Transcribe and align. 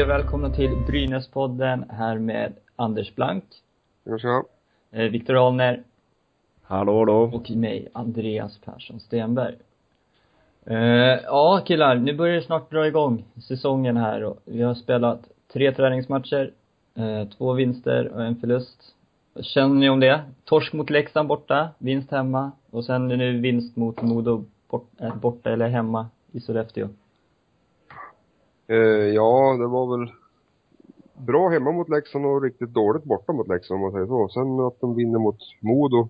Hej 0.00 0.04
och 0.04 0.10
välkomna 0.10 0.50
till 0.50 0.76
Brynäspodden 0.86 1.84
här 1.90 2.18
med 2.18 2.52
Anders 2.76 3.14
Blank, 3.14 3.44
vi 4.04 4.18
se. 4.18 4.28
eh, 4.90 5.10
Viktor 5.10 5.46
Ahlner 5.46 5.82
Hallå, 6.62 6.98
hallå. 6.98 7.30
och 7.34 7.50
mig, 7.50 7.88
Andreas 7.92 8.58
Persson 8.58 9.00
Stenberg. 9.00 9.54
Eh, 10.64 10.76
ja 11.24 11.62
killar, 11.66 11.96
nu 11.96 12.16
börjar 12.16 12.36
det 12.36 12.42
snart 12.42 12.70
dra 12.70 12.86
igång 12.86 13.24
säsongen 13.48 13.96
här 13.96 14.24
och 14.24 14.38
vi 14.44 14.62
har 14.62 14.74
spelat 14.74 15.20
tre 15.52 15.72
träningsmatcher, 15.72 16.52
eh, 16.94 17.28
två 17.28 17.52
vinster 17.52 18.08
och 18.08 18.24
en 18.24 18.36
förlust. 18.36 18.94
Vad 19.34 19.44
känner 19.44 19.74
ni 19.74 19.90
om 19.90 20.00
det? 20.00 20.20
Torsk 20.44 20.72
mot 20.72 20.90
Leksand 20.90 21.28
borta, 21.28 21.68
vinst 21.78 22.10
hemma 22.10 22.52
och 22.70 22.84
sen 22.84 23.08
nu 23.08 23.40
vinst 23.40 23.76
mot 23.76 24.02
Modo 24.02 24.44
bort, 24.70 24.88
eh, 25.00 25.16
borta 25.16 25.50
eller 25.50 25.68
hemma 25.68 26.06
i 26.32 26.40
Sollefteå. 26.40 26.88
Eh, 28.70 29.14
ja, 29.14 29.56
det 29.58 29.66
var 29.66 29.98
väl 29.98 30.12
bra 31.14 31.48
hemma 31.48 31.72
mot 31.72 31.88
Leksand 31.88 32.26
och 32.26 32.42
riktigt 32.42 32.68
dåligt 32.68 33.04
borta 33.04 33.32
mot 33.32 33.48
Leksand 33.48 33.76
om 33.76 33.82
man 33.82 33.92
säger 33.92 34.06
så. 34.06 34.28
Sen 34.28 34.60
att 34.60 34.80
de 34.80 34.94
vinner 34.94 35.18
mot 35.18 35.38
Modo 35.60 36.08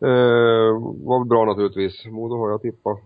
eh, 0.00 0.72
var 1.06 1.18
väl 1.18 1.28
bra 1.28 1.44
naturligtvis. 1.44 2.06
Modo 2.06 2.36
har 2.36 2.50
jag 2.50 2.62
tippat 2.62 2.98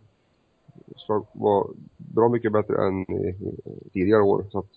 ska 0.96 1.24
vara 1.32 1.66
bra 1.96 2.28
mycket 2.28 2.52
bättre 2.52 2.86
än 2.86 3.00
i, 3.00 3.28
i 3.28 3.90
tidigare 3.92 4.22
år. 4.22 4.44
Så 4.50 4.58
att 4.58 4.70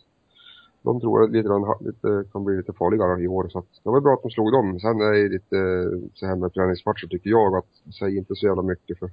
de 0.81 0.99
tror 0.99 1.23
att 1.23 1.31
lite, 1.31 1.49
lite, 1.79 2.29
kan 2.31 2.43
bli 2.43 2.57
lite 2.57 2.73
farligare 2.73 3.21
i 3.21 3.27
år. 3.27 3.49
Så 3.49 3.59
att 3.59 3.83
det 3.83 3.89
var 3.89 4.01
bra 4.01 4.13
att 4.13 4.23
de 4.23 4.31
slog 4.31 4.51
dem. 4.51 4.79
Sen 4.79 5.01
är 5.01 5.11
det 5.11 5.29
lite 5.29 5.57
eh, 5.57 6.09
så 6.13 6.25
här 6.25 6.35
med 6.35 6.53
träningsmatcher 6.53 7.07
tycker 7.07 7.29
jag 7.29 7.55
att 7.55 7.93
säger 7.99 8.17
inte 8.17 8.35
så 8.35 8.45
jävla 8.45 8.61
mycket 8.61 8.99
för 8.99 9.09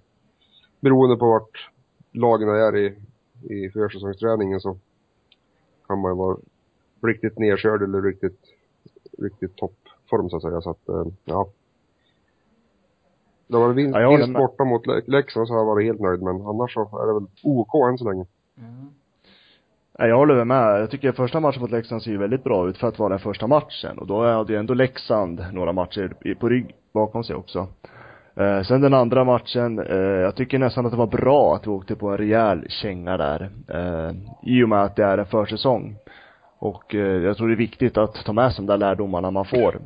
beroende 0.81 1.17
på 1.17 1.27
vart 1.27 1.71
lagen 2.13 2.49
är 2.49 2.77
i, 2.77 2.95
i 3.51 3.71
försäsongsträningen 3.71 4.61
så 4.61 4.77
kan 5.87 5.99
man 6.01 6.11
ju 6.13 6.17
vara 6.17 6.37
riktigt 7.03 7.39
nedkörd 7.39 7.83
eller 7.83 8.03
riktigt, 8.03 8.39
riktigt 9.19 9.57
toppform 9.57 10.31
så 10.31 10.37
att 10.37 10.43
säga. 10.43 10.61
Så 10.61 10.71
att, 10.71 10.89
eh, 10.89 11.05
ja. 11.25 11.47
Det 13.47 13.57
var 13.57 13.73
vinst, 13.73 13.97
Ja, 13.99 14.11
vinst 14.11 14.23
borta 14.39 14.65
mot 14.65 14.87
Le- 14.87 15.03
Leksand 15.07 15.47
så 15.49 15.55
har 15.55 15.61
jag 15.61 15.67
varit 15.67 15.85
helt 15.87 16.01
nöjd 16.01 16.23
men 16.23 16.47
annars 16.47 16.75
så 16.75 16.81
är 17.03 17.07
det 17.07 17.13
väl 17.13 17.27
OK 17.43 17.75
än 17.89 17.99
så 17.99 18.05
länge. 18.11 18.25
Nej, 19.99 20.09
jag 20.09 20.17
håller 20.17 20.45
med. 20.45 20.81
Jag 20.81 20.91
tycker 20.91 21.13
första 21.13 21.41
matchen 21.41 21.61
mot 21.63 21.71
Leksand 21.71 22.03
ser 22.03 22.11
ju 22.11 22.17
väldigt 22.19 22.45
bra 22.45 22.69
ut 22.69 22.79
för 22.79 22.89
att 22.89 22.99
vara 22.99 23.09
den 23.09 23.19
första 23.19 23.47
matchen. 23.47 23.99
Och 23.99 24.07
då 24.07 24.27
hade 24.27 24.53
ju 24.53 24.59
ändå 24.59 24.75
Leksand 24.75 25.45
några 25.53 25.73
matcher 25.73 26.17
i- 26.25 26.35
på 26.35 26.49
rygg 26.49 26.75
bakom 26.93 27.25
sig 27.25 27.37
också. 27.37 27.67
Eh, 28.37 28.63
sen 28.63 28.81
den 28.81 28.95
andra 28.95 29.25
matchen, 29.25 29.79
eh, 29.79 29.97
jag 29.97 30.35
tycker 30.35 30.59
nästan 30.59 30.87
att 30.87 30.93
det 30.93 30.99
var 30.99 31.07
bra 31.07 31.55
att 31.55 31.67
vi 31.67 31.71
åkte 31.71 31.97
på 31.97 32.09
en 32.11 32.19
rejäl 32.19 32.67
känga 32.69 33.17
där. 33.17 33.51
Eh, 33.69 34.15
I 34.43 34.63
och 34.65 34.69
med 34.69 34.83
att 34.83 34.97
det 34.97 35.05
är 35.05 35.19
en 35.19 35.27
försäsong. 35.27 35.97
Och 36.59 36.95
eh, 36.95 37.01
jag 37.23 37.37
tror 37.37 37.49
det 37.49 37.55
är 37.55 37.57
viktigt 37.57 37.99
att 37.99 38.15
ta 38.15 38.33
med 38.33 38.53
sig 38.53 38.67
de 38.67 38.73
där 38.73 38.79
lärdomarna 38.79 39.31
man 39.31 39.45
får. 39.45 39.79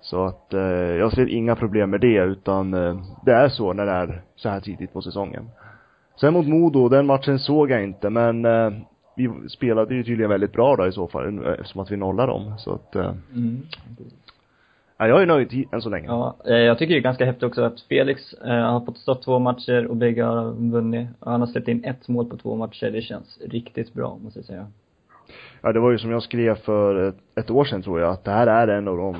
Så 0.00 0.24
att 0.24 0.54
eh, 0.54 0.60
jag 0.96 1.12
ser 1.12 1.28
inga 1.28 1.56
problem 1.56 1.90
med 1.90 2.00
det 2.00 2.18
utan 2.18 2.74
eh, 2.74 2.96
det 3.24 3.32
är 3.32 3.48
så 3.48 3.72
när 3.72 3.86
det 3.86 3.92
är 3.92 4.22
så 4.36 4.48
här 4.48 4.60
tidigt 4.60 4.92
på 4.92 5.02
säsongen. 5.02 5.50
Sen 6.20 6.32
mot 6.32 6.46
Modo, 6.46 6.88
den 6.88 7.06
matchen 7.06 7.38
såg 7.38 7.70
jag 7.70 7.84
inte 7.84 8.10
men 8.10 8.44
eh, 8.44 8.70
vi 9.16 9.30
spelade 9.48 9.94
ju 9.94 10.04
tydligen 10.04 10.30
väldigt 10.30 10.52
bra 10.52 10.76
då 10.76 10.86
i 10.86 10.92
så 10.92 11.08
fall 11.08 11.38
eh, 11.46 11.52
eftersom 11.52 11.80
att 11.80 11.90
vi 11.90 11.96
nollade 11.96 12.32
dem. 12.32 12.54
Så 12.58 12.74
att, 12.74 12.96
eh, 12.96 13.12
Mm 13.34 13.62
ja, 15.02 15.08
jag 15.08 15.22
är 15.22 15.26
nöjd 15.26 15.68
än 15.72 15.82
så 15.82 15.88
länge. 15.90 16.06
Ja, 16.06 16.36
eh, 16.46 16.56
jag 16.56 16.78
tycker 16.78 16.94
det 16.94 17.00
är 17.00 17.02
ganska 17.02 17.24
häftigt 17.24 17.42
också 17.42 17.62
att 17.62 17.80
Felix 17.80 18.32
eh, 18.32 18.70
har 18.72 18.80
fått 18.80 18.98
stå 18.98 19.14
två 19.14 19.38
matcher 19.38 19.86
och 19.86 19.96
bägge 19.96 20.22
har 20.22 20.70
vunnit. 20.70 21.08
Och 21.20 21.30
han 21.30 21.40
har 21.40 21.46
släppt 21.46 21.68
in 21.68 21.84
ett 21.84 22.08
mål 22.08 22.26
på 22.26 22.36
två 22.36 22.56
matcher. 22.56 22.90
Det 22.90 23.02
känns 23.02 23.38
riktigt 23.50 23.94
bra, 23.94 24.18
måste 24.22 24.38
jag 24.38 24.46
säga. 24.46 24.66
Ja, 25.62 25.72
det 25.72 25.80
var 25.80 25.90
ju 25.90 25.98
som 25.98 26.10
jag 26.10 26.22
skrev 26.22 26.54
för 26.54 27.08
ett, 27.08 27.16
ett 27.36 27.50
år 27.50 27.64
sedan 27.64 27.82
tror 27.82 28.00
jag, 28.00 28.10
att 28.10 28.24
det 28.24 28.30
här 28.30 28.46
är 28.46 28.68
en 28.68 28.88
av 28.88 28.96
de 28.96 29.16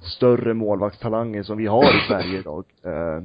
större 0.00 0.54
målvaktstalanger 0.54 1.42
som 1.42 1.58
vi 1.58 1.66
har 1.66 1.84
i 1.84 2.00
Sverige 2.08 2.38
idag. 2.38 2.64
Eh, 2.84 3.24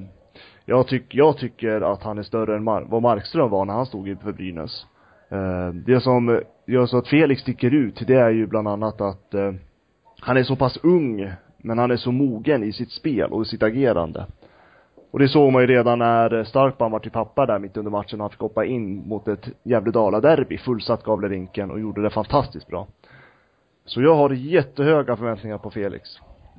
jag, 0.65 0.87
tyck, 0.87 1.15
jag 1.15 1.37
tycker 1.37 1.81
att 1.81 2.03
han 2.03 2.17
är 2.17 2.23
större 2.23 2.55
än 2.55 2.63
Mar- 2.63 2.85
vad 2.89 3.01
Markström 3.01 3.49
var 3.49 3.65
när 3.65 3.73
han 3.73 3.85
stod 3.85 4.21
för 4.23 4.31
Brynäs. 4.31 4.85
Eh, 5.29 5.73
det 5.73 6.01
som 6.01 6.41
gör 6.67 6.85
så 6.85 6.97
att 6.97 7.07
Felix 7.07 7.41
sticker 7.41 7.73
ut, 7.73 8.03
det 8.07 8.15
är 8.15 8.29
ju 8.29 8.47
bland 8.47 8.67
annat 8.67 9.01
att 9.01 9.33
eh, 9.33 9.53
han 10.19 10.37
är 10.37 10.43
så 10.43 10.55
pass 10.55 10.77
ung, 10.83 11.31
men 11.65 11.77
han 11.77 11.91
är 11.91 11.97
så 11.97 12.11
mogen 12.11 12.63
i 12.63 12.73
sitt 12.73 12.91
spel 12.91 13.31
och 13.31 13.41
i 13.41 13.45
sitt 13.45 13.63
agerande. 13.63 14.25
Och 15.11 15.19
det 15.19 15.27
såg 15.27 15.51
man 15.51 15.61
ju 15.61 15.67
redan 15.67 15.99
när 15.99 16.43
Starkman 16.43 16.91
var 16.91 16.99
till 16.99 17.11
pappa 17.11 17.45
där 17.45 17.59
mitt 17.59 17.77
under 17.77 17.91
matchen 17.91 18.19
och 18.19 18.23
han 18.23 18.29
fick 18.29 18.39
hoppa 18.39 18.65
in 18.65 19.07
mot 19.07 19.27
ett 19.27 19.49
Gävle-Dala-derby, 19.63 20.57
fullsatt 20.57 21.03
Gavlerinken 21.03 21.71
och 21.71 21.79
gjorde 21.79 22.01
det 22.01 22.09
fantastiskt 22.09 22.67
bra. 22.67 22.87
Så 23.85 24.01
jag 24.01 24.15
har 24.15 24.29
jättehöga 24.29 25.15
förväntningar 25.15 25.57
på 25.57 25.71
Felix. 25.71 26.09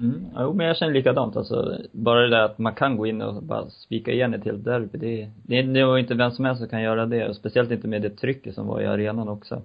Mm. 0.01 0.27
Jo, 0.39 0.53
men 0.53 0.67
jag 0.67 0.77
känner 0.77 0.93
likadant 0.93 1.37
alltså. 1.37 1.79
Bara 1.93 2.21
det 2.21 2.31
där 2.31 2.43
att 2.43 2.59
man 2.59 2.75
kan 2.75 2.97
gå 2.97 3.07
in 3.07 3.23
och 3.23 3.43
bara 3.43 3.71
spika 3.71 4.13
igen 4.13 4.35
ett 4.35 4.45
helt 4.45 4.65
derby, 4.65 4.99
det, 4.99 5.31
det, 5.43 5.63
det 5.63 5.85
var 5.85 5.99
inte 5.99 6.15
vem 6.15 6.31
som 6.31 6.45
helst 6.45 6.61
som 6.61 6.69
kan 6.69 6.83
göra 6.83 7.07
det. 7.07 7.29
Och 7.29 7.37
speciellt 7.37 7.71
inte 7.71 7.89
med 7.89 8.03
det 8.03 8.11
trycket 8.11 8.55
som 8.55 8.67
var 8.67 8.81
i 8.81 8.87
arenan 8.87 9.29
också. 9.29 9.63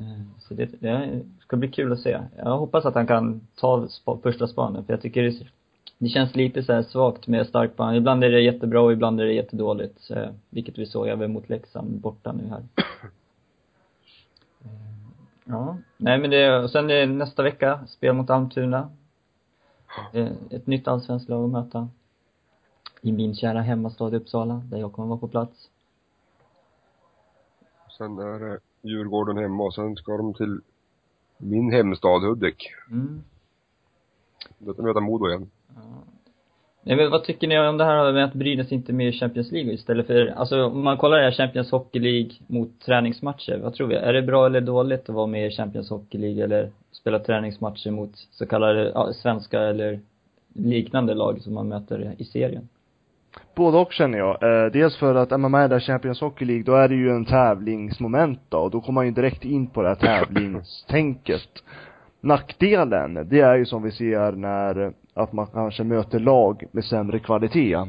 Eh, 0.00 0.22
Så 0.38 0.54
det, 0.54 0.66
det 0.80 1.22
ska 1.40 1.56
bli 1.56 1.68
kul 1.68 1.92
att 1.92 2.00
se. 2.00 2.20
Jag 2.36 2.58
hoppas 2.58 2.84
att 2.86 2.94
han 2.94 3.06
kan 3.06 3.40
ta 3.54 3.88
spa, 3.88 4.18
första 4.22 4.46
spanen, 4.48 4.84
för 4.84 4.92
jag 4.92 5.02
tycker 5.02 5.22
det, 5.22 5.46
det 5.98 6.08
känns 6.08 6.36
lite 6.36 6.62
så 6.62 6.72
här 6.72 6.82
svagt 6.82 7.26
med 7.26 7.46
starkband. 7.46 7.96
Ibland 7.96 8.24
är 8.24 8.30
det 8.30 8.40
jättebra 8.40 8.80
och 8.80 8.92
ibland 8.92 9.20
är 9.20 9.24
det 9.24 9.32
jättedåligt. 9.32 10.10
Vilket 10.50 10.78
vi 10.78 10.86
såg 10.86 11.08
även 11.08 11.32
mot 11.32 11.48
Leksand 11.48 12.00
borta 12.00 12.32
nu 12.32 12.48
här. 12.48 12.62
Eh, 14.64 14.70
Ja. 15.44 15.76
Nej 15.96 16.18
men 16.18 16.30
det, 16.30 16.58
och 16.62 16.70
sen 16.70 16.90
är 16.90 17.06
nästa 17.06 17.42
vecka, 17.42 17.86
spel 17.86 18.14
mot 18.14 18.30
Almtuna. 18.30 18.90
Eh, 20.12 20.28
Ett 20.50 20.66
nytt 20.66 20.88
allsvenskt 20.88 21.28
lag 21.28 21.44
att 21.44 21.50
möta. 21.50 21.88
I 23.02 23.12
min 23.12 23.34
kära 23.34 23.60
hemmastad 23.60 24.16
Uppsala, 24.16 24.54
där 24.54 24.78
jag 24.78 24.92
kommer 24.92 25.08
vara 25.08 25.18
på 25.18 25.28
plats. 25.28 25.68
Sen 27.98 28.18
är 28.18 28.38
det 28.38 28.58
Djurgården 28.82 29.36
hemma 29.36 29.64
och 29.64 29.74
sen 29.74 29.96
ska 29.96 30.16
de 30.16 30.34
till 30.34 30.60
min 31.38 31.72
hemstad 31.72 32.22
Hudik. 32.22 32.72
Mm. 32.90 33.22
Då 34.58 34.72
ska 34.72 34.82
de 34.82 34.88
möta 34.88 35.00
Modo 35.00 35.28
igen. 35.28 35.50
Ja. 35.74 35.82
Men 36.82 37.10
vad 37.10 37.24
tycker 37.24 37.48
ni 37.48 37.58
om 37.58 37.78
det 37.78 37.84
här 37.84 38.12
med 38.12 38.24
att 38.24 38.32
Brynäs 38.32 38.72
inte 38.72 38.92
är 38.92 38.94
med 38.94 39.08
i 39.08 39.12
Champions 39.12 39.52
League 39.52 39.72
istället 39.72 40.06
för, 40.06 40.26
alltså 40.26 40.64
om 40.64 40.82
man 40.82 40.96
kollar 40.96 41.16
det 41.18 41.24
här 41.24 41.32
Champions 41.32 41.70
Hockey 41.70 41.98
League 41.98 42.30
mot 42.46 42.80
träningsmatcher, 42.80 43.58
vad 43.62 43.74
tror 43.74 43.86
vi? 43.86 43.94
Är 43.94 44.12
det 44.12 44.22
bra 44.22 44.46
eller 44.46 44.60
dåligt 44.60 45.08
att 45.08 45.14
vara 45.14 45.26
med 45.26 45.46
i 45.46 45.50
Champions 45.50 45.90
Hockey 45.90 46.18
League 46.18 46.44
eller 46.44 46.70
spela 46.92 47.18
träningsmatcher 47.18 47.90
mot 47.90 48.10
så 48.30 48.46
kallade, 48.46 48.90
ja, 48.94 49.12
svenska 49.12 49.60
eller 49.60 50.00
liknande 50.52 51.14
lag 51.14 51.40
som 51.40 51.54
man 51.54 51.68
möter 51.68 52.14
i 52.18 52.24
serien? 52.24 52.68
Både 53.54 53.78
och 53.78 53.92
känner 53.92 54.18
jag. 54.18 54.42
Eh, 54.42 54.70
dels 54.72 54.96
för 54.96 55.14
att 55.14 55.32
är 55.32 55.38
man 55.38 55.50
med 55.50 55.70
där 55.70 55.80
Champions 55.80 56.20
Hockey 56.20 56.44
League, 56.44 56.64
då 56.64 56.74
är 56.74 56.88
det 56.88 56.94
ju 56.94 57.10
en 57.10 57.24
tävlingsmoment 57.24 58.40
då, 58.48 58.58
och 58.58 58.70
då 58.70 58.80
kommer 58.80 58.94
man 58.94 59.06
ju 59.06 59.12
direkt 59.12 59.44
in 59.44 59.66
på 59.66 59.82
det 59.82 59.88
här 59.88 59.94
tävlingstänket. 59.94 61.48
Nackdelen, 62.20 63.28
det 63.28 63.40
är 63.40 63.56
ju 63.56 63.64
som 63.66 63.82
vi 63.82 63.90
ser 63.90 64.32
när, 64.32 64.92
att 65.14 65.32
man 65.32 65.46
kanske 65.46 65.84
möter 65.84 66.18
lag 66.18 66.64
med 66.72 66.84
sämre 66.84 67.18
kvalitet. 67.18 67.74
Eh, 67.74 67.86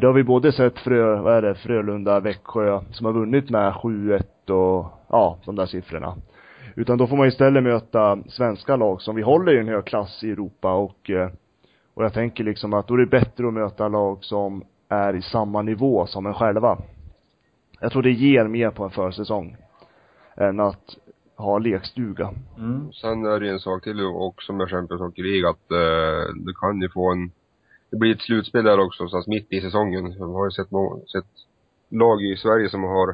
Det 0.00 0.06
har 0.06 0.12
vi 0.12 0.24
både 0.24 0.52
sett 0.52 0.78
Frö, 0.78 1.16
vad 1.20 1.34
är 1.34 1.42
det, 1.42 1.54
Frölunda, 1.54 2.20
Växjö, 2.20 2.80
som 2.90 3.06
har 3.06 3.12
vunnit 3.12 3.50
med 3.50 3.72
7-1 3.72 4.50
och, 4.50 4.86
ja, 5.08 5.38
de 5.44 5.56
där 5.56 5.66
siffrorna. 5.66 6.14
Utan 6.76 6.98
då 6.98 7.06
får 7.06 7.16
man 7.16 7.26
istället 7.26 7.62
möta 7.62 8.18
svenska 8.28 8.76
lag 8.76 9.02
som 9.02 9.16
vi 9.16 9.22
håller 9.22 9.52
i 9.52 9.58
en 9.58 9.68
hög 9.68 9.84
klass 9.84 10.24
i 10.24 10.30
Europa 10.30 10.72
och, 10.74 11.10
eh, 11.10 11.28
och 11.94 12.04
jag 12.04 12.12
tänker 12.12 12.44
liksom 12.44 12.74
att 12.74 12.88
då 12.88 12.94
är 12.94 12.98
det 12.98 13.06
bättre 13.06 13.48
att 13.48 13.54
möta 13.54 13.88
lag 13.88 14.24
som 14.24 14.64
är 14.88 15.16
i 15.16 15.22
samma 15.22 15.62
nivå 15.62 16.06
som 16.06 16.26
en 16.26 16.34
själva. 16.34 16.78
Jag 17.80 17.92
tror 17.92 18.02
det 18.02 18.10
ger 18.10 18.44
mer 18.44 18.70
på 18.70 18.84
en 18.84 18.90
försäsong 18.90 19.56
än 20.36 20.60
att 20.60 20.96
ha 21.36 21.58
lekstuga. 21.58 22.34
Mm. 22.58 22.92
Sen 22.92 23.26
är 23.26 23.40
det 23.40 23.46
ju 23.46 23.52
en 23.52 23.60
sak 23.60 23.82
till 23.82 24.00
också 24.04 24.52
med 24.52 24.70
Champions 24.70 25.02
Hockey 25.02 25.22
League 25.22 25.50
att 25.50 25.70
eh, 25.70 26.34
du 26.34 26.54
kan 26.54 26.80
ju 26.80 26.88
få 26.88 27.12
en 27.12 27.30
det 27.94 27.98
blir 27.98 28.14
ett 28.14 28.22
slutspel 28.22 28.64
där 28.64 28.78
också, 28.78 29.08
så 29.08 29.18
att 29.18 29.26
mitt 29.26 29.52
i 29.52 29.60
säsongen. 29.60 30.12
Jag 30.12 30.26
har 30.26 30.44
ju 30.44 30.50
sett, 30.50 30.68
sett 31.12 31.30
lag 31.88 32.22
i 32.22 32.36
Sverige 32.36 32.68
som 32.68 32.82
har 32.82 33.08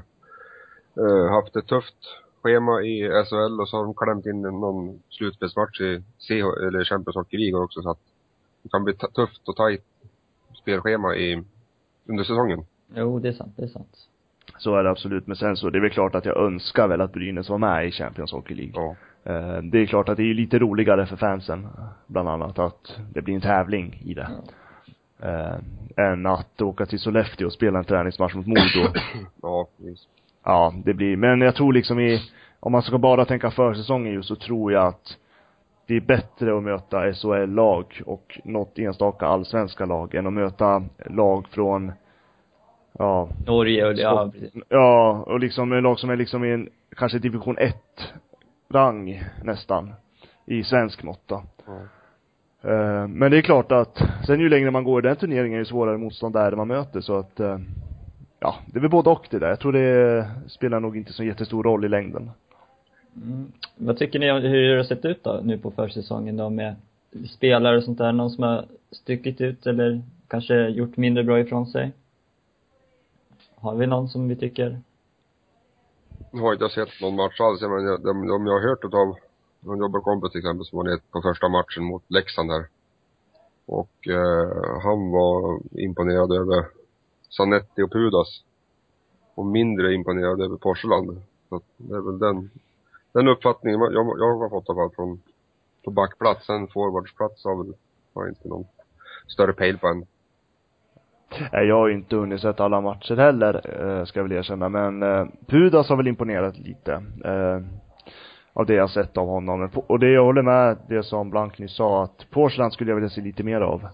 eh, 0.96 1.30
haft 1.30 1.56
ett 1.56 1.66
tufft 1.66 1.96
schema 2.42 2.82
i 2.82 3.24
SHL 3.24 3.60
och 3.60 3.68
så 3.68 3.76
har 3.76 3.84
de 3.84 3.94
klämt 3.94 4.26
in 4.26 4.42
någon 4.42 5.02
slutspelsmatch 5.10 5.80
i 5.80 6.02
CH, 6.18 6.44
eller 6.66 6.84
Champions 6.84 7.16
Hockey 7.16 7.36
League 7.36 7.60
också 7.64 7.82
så 7.82 7.90
att 7.90 8.09
det 8.62 8.68
kan 8.68 8.84
bli 8.84 8.94
tufft 8.94 9.48
och 9.48 9.56
tajt 9.56 9.84
spelschema 10.62 11.16
i, 11.16 11.42
under 12.06 12.24
säsongen. 12.24 12.64
Jo, 12.94 13.18
det 13.18 13.28
är 13.28 13.32
sant, 13.32 13.52
det 13.56 13.62
är 13.62 13.68
sant. 13.68 14.06
Så 14.58 14.76
är 14.76 14.84
det 14.84 14.90
absolut. 14.90 15.26
Men 15.26 15.36
sen 15.36 15.56
så, 15.56 15.70
det 15.70 15.78
är 15.78 15.82
väl 15.82 15.90
klart 15.90 16.14
att 16.14 16.24
jag 16.24 16.36
önskar 16.36 16.88
väl 16.88 17.00
att 17.00 17.12
Brynäs 17.12 17.48
var 17.48 17.58
med 17.58 17.86
i 17.88 17.90
Champions 17.90 18.32
Hockey 18.32 18.54
League. 18.54 18.72
Ja. 18.74 18.96
Eh, 19.32 19.62
Det 19.62 19.78
är 19.78 19.86
klart 19.86 20.08
att 20.08 20.16
det 20.16 20.22
är 20.22 20.26
ju 20.26 20.34
lite 20.34 20.58
roligare 20.58 21.06
för 21.06 21.16
fansen, 21.16 21.68
bland 22.06 22.28
annat, 22.28 22.58
att 22.58 22.98
det 23.12 23.22
blir 23.22 23.34
en 23.34 23.40
tävling 23.40 24.02
i 24.04 24.14
det. 24.14 24.28
Eh, 25.22 25.54
än 26.06 26.26
att 26.26 26.62
åka 26.62 26.86
till 26.86 26.98
Sollefteå 26.98 27.46
och 27.46 27.52
spela 27.52 27.78
en 27.78 27.84
träningsmatch 27.84 28.34
mot 28.34 28.46
Modo. 28.46 28.92
Ja, 29.42 29.68
visst. 29.76 30.08
ja, 30.44 30.74
det 30.84 30.94
blir, 30.94 31.16
men 31.16 31.40
jag 31.40 31.54
tror 31.54 31.72
liksom 31.72 32.00
i, 32.00 32.20
om 32.60 32.72
man 32.72 32.82
ska 32.82 32.98
bara 32.98 33.24
tänka 33.24 33.50
försäsongen 33.50 34.12
just 34.12 34.28
så 34.28 34.36
tror 34.36 34.72
jag 34.72 34.86
att 34.86 35.16
det 35.90 35.96
är 35.96 36.00
bättre 36.00 36.56
att 36.56 36.62
möta 36.62 37.12
SHL-lag 37.12 38.02
och 38.06 38.40
något 38.44 38.78
enstaka 38.78 39.26
allsvenska 39.26 39.86
lag 39.86 40.14
än 40.14 40.26
att 40.26 40.32
möta 40.32 40.82
lag 41.06 41.48
från, 41.48 41.92
ja. 42.98 43.28
Norge 43.46 43.86
och, 43.86 43.98
ja. 43.98 44.32
Ja, 44.68 45.24
och 45.26 45.40
liksom 45.40 45.72
lag 45.72 45.98
som 45.98 46.10
är 46.10 46.16
liksom 46.16 46.44
i 46.44 46.50
en, 46.50 46.68
kanske 46.96 47.18
division 47.18 47.58
1 47.58 47.74
rang 48.68 49.22
nästan. 49.44 49.92
I 50.46 50.64
svensk 50.64 51.02
mått 51.02 51.22
då. 51.26 51.42
Ja. 51.66 51.72
Eh, 52.70 53.08
Men 53.08 53.30
det 53.30 53.38
är 53.38 53.42
klart 53.42 53.72
att, 53.72 54.02
sen 54.26 54.40
ju 54.40 54.48
längre 54.48 54.70
man 54.70 54.84
går 54.84 55.04
i 55.04 55.08
den 55.08 55.16
turneringen 55.16 55.58
ju 55.58 55.64
svårare 55.64 55.98
motstånd 55.98 56.36
är 56.36 56.50
det 56.50 56.56
man 56.56 56.68
möter 56.68 57.00
så 57.00 57.18
att, 57.18 57.40
eh, 57.40 57.58
ja, 58.40 58.54
det 58.66 58.78
är 58.78 58.80
väl 58.80 58.90
både 58.90 59.10
och 59.10 59.26
det 59.30 59.38
där. 59.38 59.48
Jag 59.48 59.60
tror 59.60 59.72
det 59.72 60.26
spelar 60.46 60.80
nog 60.80 60.96
inte 60.96 61.12
så 61.12 61.24
jättestor 61.24 61.62
roll 61.62 61.84
i 61.84 61.88
längden. 61.88 62.30
Mm. 63.16 63.52
Vad 63.76 63.98
tycker 63.98 64.18
ni 64.18 64.30
om 64.30 64.42
hur 64.42 64.70
det 64.70 64.76
har 64.76 64.84
sett 64.84 65.04
ut 65.04 65.24
då 65.24 65.40
nu 65.44 65.58
på 65.58 65.70
försäsongen 65.70 66.36
då 66.36 66.50
med 66.50 66.76
spelare 67.30 67.76
och 67.76 67.84
sånt 67.84 67.98
där? 67.98 68.12
Någon 68.12 68.30
som 68.30 68.44
har 68.44 68.64
stuckit 68.90 69.40
ut 69.40 69.66
eller 69.66 70.02
kanske 70.28 70.68
gjort 70.68 70.96
mindre 70.96 71.24
bra 71.24 71.40
ifrån 71.40 71.66
sig? 71.66 71.92
Har 73.54 73.74
vi 73.74 73.86
någon 73.86 74.08
som 74.08 74.28
vi 74.28 74.36
tycker? 74.36 74.80
Nu 76.32 76.40
har 76.40 76.52
inte 76.52 76.64
jag 76.64 76.72
sett 76.72 77.00
någon 77.00 77.16
match 77.16 77.40
alls, 77.40 77.60
men 77.60 77.84
jag, 77.84 78.02
de, 78.02 78.26
de 78.26 78.46
jag 78.46 78.52
har 78.52 78.68
hört 78.68 78.84
utav 78.84 79.16
någon 79.60 79.78
jobbarkompis 79.78 80.32
till 80.32 80.38
exempel 80.38 80.66
som 80.66 80.76
var 80.76 80.84
nere 80.84 80.98
på 81.10 81.22
första 81.22 81.48
matchen 81.48 81.84
mot 81.84 82.02
Leksand 82.08 82.50
där. 82.50 82.64
Och 83.66 84.08
eh, 84.08 84.80
han 84.82 85.10
var 85.10 85.60
imponerad 85.72 86.32
över 86.32 86.66
Sanetti 87.28 87.82
och 87.82 87.92
Pudas. 87.92 88.42
Och 89.34 89.46
mindre 89.46 89.94
imponerad 89.94 90.40
över 90.40 90.56
Porseland. 90.56 91.22
Så 91.48 91.60
det 91.76 91.94
är 91.94 92.00
väl 92.00 92.18
den, 92.18 92.50
den 93.12 93.28
uppfattningen 93.28 93.80
jag, 93.80 93.92
jag 93.92 94.38
har 94.38 94.48
fått 94.48 94.68
i 94.68 94.72
alla 94.72 94.80
fall 94.80 94.94
från 94.96 95.20
på 95.84 95.90
backplatsen, 95.90 96.68
forwardsplats 96.68 97.44
har 97.44 97.64
väl, 97.64 97.74
har 98.14 98.28
inte 98.28 98.48
någon 98.48 98.64
större 99.28 99.52
pejl 99.52 99.78
på 99.78 99.88
än. 99.88 100.06
Nej, 101.52 101.66
jag 101.66 101.74
har 101.74 101.88
ju 101.88 101.94
inte 101.94 102.16
hunnit 102.16 102.40
sett 102.40 102.60
alla 102.60 102.80
matcher 102.80 103.16
heller, 103.16 103.54
eh, 103.54 104.04
ska 104.04 104.18
jag 104.18 104.24
väl 104.24 104.38
erkänna. 104.38 104.68
Men 104.68 105.02
eh, 105.02 105.26
Pudas 105.46 105.88
har 105.88 105.96
väl 105.96 106.08
imponerat 106.08 106.58
lite. 106.58 106.92
Eh, 107.24 107.60
av 108.52 108.66
det 108.66 108.74
jag 108.74 108.90
sett 108.90 109.16
av 109.16 109.26
honom. 109.26 109.70
Och 109.74 109.98
det 109.98 110.10
jag 110.10 110.24
håller 110.24 110.42
med 110.42 110.76
det 110.88 111.02
som 111.02 111.30
Blank 111.30 111.58
nyss 111.58 111.76
sa, 111.76 112.04
att 112.04 112.26
Porsland 112.30 112.72
skulle 112.72 112.90
jag 112.90 112.96
vilja 112.96 113.10
se 113.10 113.20
lite 113.20 113.42
mer 113.42 113.60
av. 113.60 113.88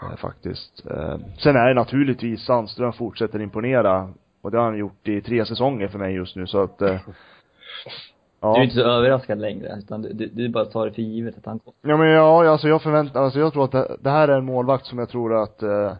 Ja, 0.00 0.16
faktiskt. 0.16 0.86
Sen 1.38 1.56
är 1.56 1.68
det 1.68 1.74
naturligtvis 1.74 2.44
Sandström 2.44 2.92
fortsätter 2.92 3.42
imponera. 3.42 4.12
Och 4.42 4.50
det 4.50 4.58
har 4.58 4.64
han 4.64 4.78
gjort 4.78 5.08
i 5.08 5.20
tre 5.20 5.46
säsonger 5.46 5.88
för 5.88 5.98
mig 5.98 6.14
just 6.14 6.36
nu, 6.36 6.46
så 6.46 6.62
att 6.62 6.82
Ja. 8.40 8.52
Du 8.54 8.60
är 8.60 8.64
inte 8.64 8.76
så 8.76 8.82
överraskad 8.82 9.38
längre, 9.38 9.78
utan 9.78 10.02
du, 10.02 10.12
du, 10.12 10.26
du 10.26 10.48
bara 10.48 10.64
tar 10.64 10.86
det 10.86 10.92
för 10.92 11.02
givet 11.02 11.38
att 11.38 11.46
han 11.46 11.58
kommer. 11.58 11.76
Ja 11.82 11.96
men 11.96 12.08
ja, 12.08 12.50
alltså 12.50 12.68
jag 12.68 12.82
förväntar, 12.82 13.22
alltså 13.22 13.38
jag 13.38 13.52
tror 13.52 13.64
att 13.64 13.72
det, 13.72 13.96
det 14.00 14.10
här 14.10 14.28
är 14.28 14.38
en 14.38 14.44
målvakt 14.44 14.86
som 14.86 14.98
jag 14.98 15.08
tror 15.08 15.42
att 15.42 15.62
eh, 15.62 15.92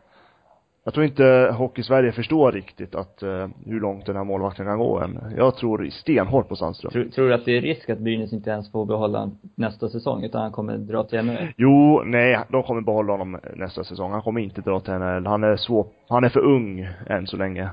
jag 0.87 0.94
tror 0.94 1.06
inte 1.06 1.55
Hockey-Sverige 1.58 2.12
förstår 2.12 2.52
riktigt 2.52 2.94
att, 2.94 3.23
eh, 3.23 3.49
hur 3.67 3.81
långt 3.81 4.06
den 4.06 4.17
här 4.17 4.25
målvakten 4.25 4.67
kan 4.67 4.78
gå 4.78 5.00
än. 5.00 5.19
Jag 5.37 5.56
tror 5.56 5.88
stenhårt 5.90 6.49
på 6.49 6.56
Sandström. 6.56 6.93
Tror, 6.93 7.05
tror 7.05 7.28
du 7.28 7.34
att 7.34 7.44
det 7.44 7.56
är 7.56 7.61
risk 7.61 7.90
att 7.90 7.99
Brynäs 7.99 8.32
inte 8.32 8.50
ens 8.50 8.73
får 8.73 8.87
behålla 8.87 9.31
nästa 9.55 9.88
säsong, 9.88 10.25
utan 10.25 10.43
han 10.43 10.52
kommer 10.52 10.78
dra 10.78 11.05
till 11.05 11.23
NHL? 11.23 11.49
Jo, 11.56 12.02
nej, 12.05 12.38
de 12.49 12.62
kommer 12.62 12.81
behålla 12.81 13.12
honom 13.12 13.38
nästa 13.55 13.84
säsong. 13.84 14.12
Han 14.12 14.23
kommer 14.23 14.40
inte 14.40 14.61
dra 14.61 14.81
till 14.81 14.93
NHL. 14.93 15.26
Han 15.26 15.44
är 15.44 15.56
svår, 15.56 15.87
han 16.08 16.25
är 16.25 16.28
för 16.28 16.40
ung 16.40 16.88
än 17.06 17.26
så 17.26 17.37
länge. 17.37 17.70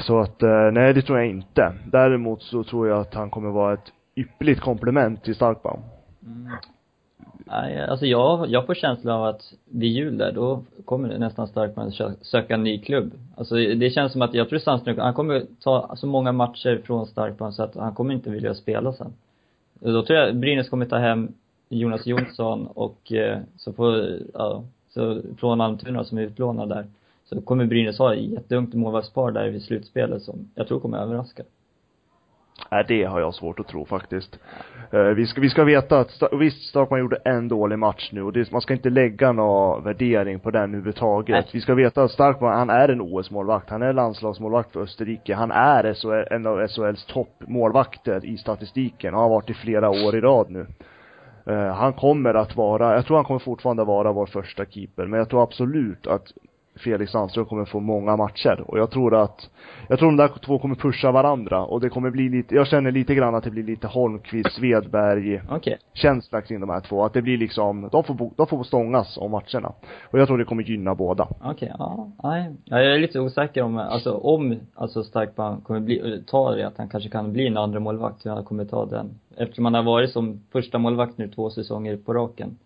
Så 0.00 0.20
att, 0.20 0.42
eh, 0.42 0.70
nej 0.72 0.94
det 0.94 1.02
tror 1.02 1.18
jag 1.18 1.28
inte. 1.28 1.72
Däremot 1.86 2.42
så 2.42 2.64
tror 2.64 2.88
jag 2.88 3.00
att 3.00 3.14
han 3.14 3.30
kommer 3.30 3.50
vara 3.50 3.74
ett 3.74 3.92
ypperligt 4.16 4.60
komplement 4.60 5.24
till 5.24 5.34
Starkbaum. 5.34 5.80
Mm. 6.26 6.52
Nej, 7.50 7.80
alltså 7.80 8.06
jag, 8.06 8.48
jag 8.48 8.66
får 8.66 8.74
känslan 8.74 9.14
av 9.14 9.24
att 9.24 9.52
vid 9.64 9.92
jul 9.92 10.18
där, 10.18 10.32
då 10.32 10.62
kommer 10.84 11.18
nästan 11.18 11.48
Starkman 11.48 11.92
söka 12.20 12.54
en 12.54 12.64
ny 12.64 12.78
klubb. 12.78 13.12
Alltså 13.36 13.54
det 13.54 13.90
känns 13.90 14.12
som 14.12 14.22
att, 14.22 14.34
jag 14.34 14.48
tror 14.48 14.58
Sandström, 14.58 14.98
han 14.98 15.14
kommer 15.14 15.42
ta 15.60 15.96
så 15.96 16.06
många 16.06 16.32
matcher 16.32 16.80
från 16.84 17.06
Starkman 17.06 17.52
så 17.52 17.62
att 17.62 17.74
han 17.74 17.94
kommer 17.94 18.14
inte 18.14 18.30
vilja 18.30 18.54
spela 18.54 18.92
sen. 18.92 19.12
Och 19.80 19.92
Då 19.92 20.02
tror 20.02 20.18
jag 20.18 20.36
Brynäs 20.36 20.68
kommer 20.68 20.86
ta 20.86 20.98
hem 20.98 21.32
Jonas 21.68 22.06
Jonsson 22.06 22.66
och 22.66 23.12
eh, 23.12 23.38
så 23.56 23.72
får, 23.72 24.18
ja, 24.34 24.62
så 24.88 25.20
från 25.38 25.60
Almtuna 25.60 26.04
som 26.04 26.18
är 26.18 26.22
utlånad 26.22 26.68
där. 26.68 26.86
Så 27.28 27.40
kommer 27.40 27.66
Brynäs 27.66 27.98
ha 27.98 28.14
ett 28.14 28.20
jätteungt 28.20 28.74
målvaktspar 28.74 29.30
där 29.30 29.50
vid 29.50 29.62
slutspelet 29.62 30.22
som 30.22 30.50
jag 30.54 30.68
tror 30.68 30.80
kommer 30.80 30.98
överraska. 30.98 31.42
Nej, 32.70 32.84
det 32.88 33.04
har 33.04 33.20
jag 33.20 33.34
svårt 33.34 33.60
att 33.60 33.68
tro 33.68 33.84
faktiskt. 33.84 34.38
Eh, 34.90 35.00
vi 35.00 35.26
ska, 35.26 35.40
vi 35.40 35.50
ska 35.50 35.64
veta 35.64 35.98
att, 35.98 36.22
visst 36.32 36.68
Starkman 36.68 37.00
gjorde 37.00 37.16
en 37.16 37.48
dålig 37.48 37.78
match 37.78 38.10
nu 38.12 38.22
och 38.22 38.32
det, 38.32 38.52
man 38.52 38.60
ska 38.60 38.74
inte 38.74 38.90
lägga 38.90 39.32
någon 39.32 39.84
värdering 39.84 40.40
på 40.40 40.50
den 40.50 40.62
överhuvudtaget. 40.62 41.34
Nej. 41.34 41.50
Vi 41.52 41.60
ska 41.60 41.74
veta 41.74 42.02
att 42.02 42.10
Starkman, 42.10 42.58
han 42.58 42.70
är 42.70 42.88
en 42.88 43.00
OS-målvakt, 43.00 43.70
han 43.70 43.82
är 43.82 43.92
landslagsmålvakt 43.92 44.72
för 44.72 44.80
Österrike, 44.80 45.34
han 45.34 45.50
är 45.50 45.94
SHL, 45.94 46.34
en 46.34 46.46
av 46.46 46.68
SHLs 46.68 47.06
toppmålvakter 47.06 48.24
i 48.24 48.36
statistiken 48.36 49.14
och 49.14 49.20
har 49.20 49.28
varit 49.28 49.50
i 49.50 49.54
flera 49.54 49.90
år 49.90 50.16
i 50.16 50.20
rad 50.20 50.50
nu. 50.50 50.66
Eh, 51.46 51.74
han 51.74 51.92
kommer 51.92 52.34
att 52.34 52.56
vara, 52.56 52.94
jag 52.94 53.06
tror 53.06 53.16
han 53.16 53.24
kommer 53.24 53.40
fortfarande 53.40 53.84
vara 53.84 54.12
vår 54.12 54.26
första 54.26 54.64
keeper, 54.64 55.06
men 55.06 55.18
jag 55.18 55.28
tror 55.28 55.42
absolut 55.42 56.06
att 56.06 56.32
Felix 56.78 57.12
Sandström 57.12 57.44
kommer 57.44 57.64
få 57.64 57.80
många 57.80 58.16
matcher 58.16 58.64
och 58.66 58.78
jag 58.78 58.90
tror 58.90 59.14
att 59.14 59.50
jag 59.88 59.98
tror 59.98 60.08
de 60.08 60.16
där 60.16 60.28
två 60.28 60.58
kommer 60.58 60.74
pusha 60.74 61.12
varandra 61.12 61.64
och 61.64 61.80
det 61.80 61.88
kommer 61.88 62.10
bli 62.10 62.28
lite, 62.28 62.54
jag 62.54 62.66
känner 62.66 62.92
lite 62.92 63.14
grann 63.14 63.34
att 63.34 63.44
det 63.44 63.50
blir 63.50 63.62
lite 63.62 63.86
Holmqvist, 63.86 64.52
Svedberg 64.52 65.42
Okej. 65.50 65.78
känsla 65.92 66.40
kring 66.40 66.60
de 66.60 66.70
här 66.70 66.80
två. 66.80 67.04
Att 67.04 67.12
det 67.12 67.22
blir 67.22 67.38
liksom, 67.38 67.88
de 67.92 68.04
får, 68.04 68.30
de 68.36 68.46
får 68.46 68.64
stångas 68.64 69.16
om 69.16 69.30
matcherna. 69.30 69.72
Och 70.10 70.18
jag 70.18 70.26
tror 70.26 70.38
det 70.38 70.44
kommer 70.44 70.62
gynna 70.62 70.94
båda. 70.94 71.28
Okej, 71.44 71.72
ja, 71.78 72.10
nej. 72.22 72.50
Ja, 72.64 72.80
jag 72.80 72.94
är 72.94 72.98
lite 72.98 73.20
osäker 73.20 73.62
om, 73.62 73.78
alltså 73.78 74.12
om, 74.12 74.56
alltså 74.74 75.02
Starkman 75.02 75.60
kommer 75.60 75.80
bli, 75.80 76.24
ta 76.26 76.54
det, 76.54 76.66
att 76.66 76.78
han 76.78 76.88
kanske 76.88 77.10
kan 77.10 77.32
bli 77.32 77.46
en 77.46 77.56
andra 77.56 77.80
målvakt 77.80 78.26
hur 78.26 78.30
han 78.30 78.44
kommer 78.44 78.64
ta 78.64 78.86
den. 78.86 79.10
Eftersom 79.36 79.64
han 79.64 79.74
har 79.74 79.82
varit 79.82 80.10
som 80.10 80.40
första 80.52 80.78
målvakt 80.78 81.18
nu 81.18 81.28
två 81.28 81.50
säsonger 81.50 81.96
på 81.96 82.14
raken. 82.14 82.58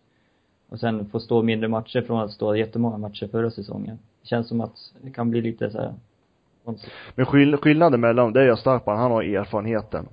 Och 0.73 0.81
sen 0.81 1.07
få 1.07 1.21
stå 1.21 1.43
mindre 1.43 1.69
matcher 1.69 2.03
från 2.03 2.21
att 2.21 2.31
stå 2.31 2.57
jättemånga 2.57 2.99
matcher 2.99 3.29
förra 3.29 3.51
säsongen. 3.51 3.99
Det 4.23 4.29
känns 4.29 4.49
som 4.49 4.61
att 4.61 4.73
det 5.03 5.11
kan 5.11 5.31
bli 5.31 5.41
lite 5.41 5.71
så 5.71 5.79
här 5.79 5.95
konstigt. 6.65 6.93
Men 7.15 7.27
skill 7.27 7.57
skillnaden 7.57 8.01
mellan 8.01 8.33
dig 8.33 8.53
och 8.53 8.59
Starkman, 8.59 8.99
han 8.99 9.11
har 9.11 9.23
erfarenheten. 9.23 10.09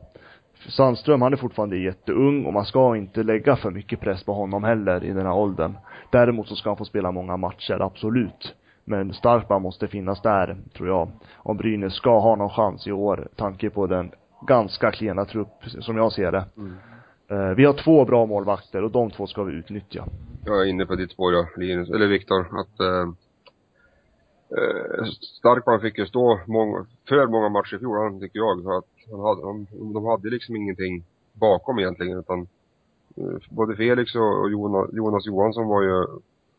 Sandström, 0.70 1.22
han 1.22 1.34
är 1.34 1.38
fortfarande 1.38 1.78
jätteung 1.78 2.46
och 2.46 2.54
man 2.54 2.66
ska 2.66 2.96
inte 2.96 3.24
lägga 3.24 3.56
för 3.56 3.72
mycket 3.72 4.00
press 4.00 4.24
på 4.24 4.34
honom 4.34 4.64
heller 4.64 5.04
i 5.04 5.14
den 5.14 5.26
här 5.26 5.34
åldern. 5.34 5.78
Däremot 6.12 6.48
så 6.48 6.56
ska 6.56 6.70
han 6.70 6.78
få 6.78 6.86
spela 6.86 7.12
många 7.12 7.38
matcher, 7.38 7.82
absolut. 7.82 8.56
Men 8.86 9.14
Starkman 9.14 9.62
måste 9.62 9.88
finnas 9.88 10.22
där, 10.22 10.58
tror 10.74 10.88
jag. 10.88 11.10
Om 11.36 11.58
Brynäs 11.58 11.94
ska 11.94 12.20
ha 12.20 12.36
någon 12.36 12.50
chans 12.50 12.88
i 12.88 12.92
år, 12.92 13.28
tanke 13.36 13.70
på 13.70 13.88
den 13.88 14.12
ganska 14.48 14.92
klena 14.92 15.26
trupp, 15.26 15.64
som 15.80 15.98
jag 15.98 16.12
ser 16.12 16.32
det. 16.32 16.46
Mm. 16.58 16.74
Eh, 17.30 17.56
Vi 17.56 17.66
har 17.66 17.74
två 17.74 18.06
bra 18.06 18.26
målvakter 18.26 18.84
och 18.84 18.92
de 18.92 19.12
två 19.12 19.28
ska 19.28 19.44
vi 19.44 19.54
utnyttja. 19.54 20.06
Jag 20.50 20.62
är 20.62 20.70
inne 20.70 20.86
på 20.86 20.96
ditt 20.96 21.12
spår 21.12 21.34
ja, 21.34 21.48
Linus, 21.58 21.90
eller 21.90 22.08
Viktor, 22.08 22.60
att 22.60 22.80
eh, 22.80 23.08
eh 24.58 25.06
Starkman 25.40 25.82
fick 25.82 25.98
ju 25.98 26.06
stå 26.06 26.40
många, 26.48 26.86
för 27.08 27.28
många 27.28 27.50
matcher 27.50 27.76
i 27.76 27.80
fjol, 27.80 28.20
tycker 28.20 28.40
jag, 28.40 28.64
för 28.64 28.78
att 28.78 28.86
han 29.12 29.20
hade, 29.20 29.42
de, 29.42 29.68
de 29.94 30.06
hade 30.06 30.30
liksom 30.30 30.56
ingenting 30.56 31.04
bakom 31.34 31.80
egentligen 31.80 32.20
utan 32.20 32.48
eh, 33.16 33.38
både 33.50 33.76
Felix 33.76 34.16
och, 34.16 34.42
och 34.42 34.52
Jonas, 34.52 34.90
Jonas 34.94 35.26
Johansson 35.26 35.68
var 35.68 35.82
ju 35.82 36.06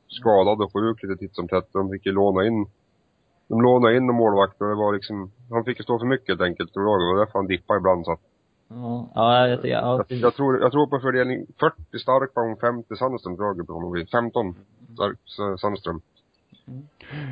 skadade 0.08 0.64
och 0.64 0.72
sjuk 0.72 1.02
lite 1.02 1.16
titt 1.16 1.34
som 1.34 1.48
tätt. 1.48 1.68
De 1.72 1.90
fick 1.90 2.06
ju 2.06 2.12
låna 2.12 2.46
in 2.46 2.66
de 3.50 3.62
lånade 3.62 3.96
in 3.96 4.08
en 4.08 4.14
målvakt 4.14 4.60
och 4.60 4.68
det 4.68 4.74
var 4.74 4.92
liksom, 4.92 5.30
han 5.50 5.64
fick 5.64 5.78
ju 5.78 5.82
stå 5.82 5.98
för 5.98 6.06
mycket 6.06 6.28
helt 6.28 6.40
enkelt 6.40 6.72
tror 6.72 6.84
jag. 6.84 7.00
Det 7.00 7.06
var 7.06 7.18
därför 7.18 7.38
han 7.38 7.46
dippade 7.46 7.78
ibland 7.78 8.04
så 8.04 8.12
att, 8.12 8.20
Ja, 8.70 9.08
ja 9.14 9.48
jag 9.48 9.48
jag, 9.48 9.68
jag, 9.68 10.04
jag, 10.08 10.18
jag 10.18 10.34
tror, 10.34 10.60
jag 10.60 10.72
tror 10.72 10.86
på 10.86 11.00
fördelning 11.00 11.46
40 11.60 11.98
Starkbaum, 11.98 12.56
50 12.56 12.96
Sandström 12.96 13.36
tror 13.36 13.56
jag 13.56 13.66
på 13.66 13.72
honom. 13.72 14.06
15 14.12 14.54
Sandström. 15.60 16.00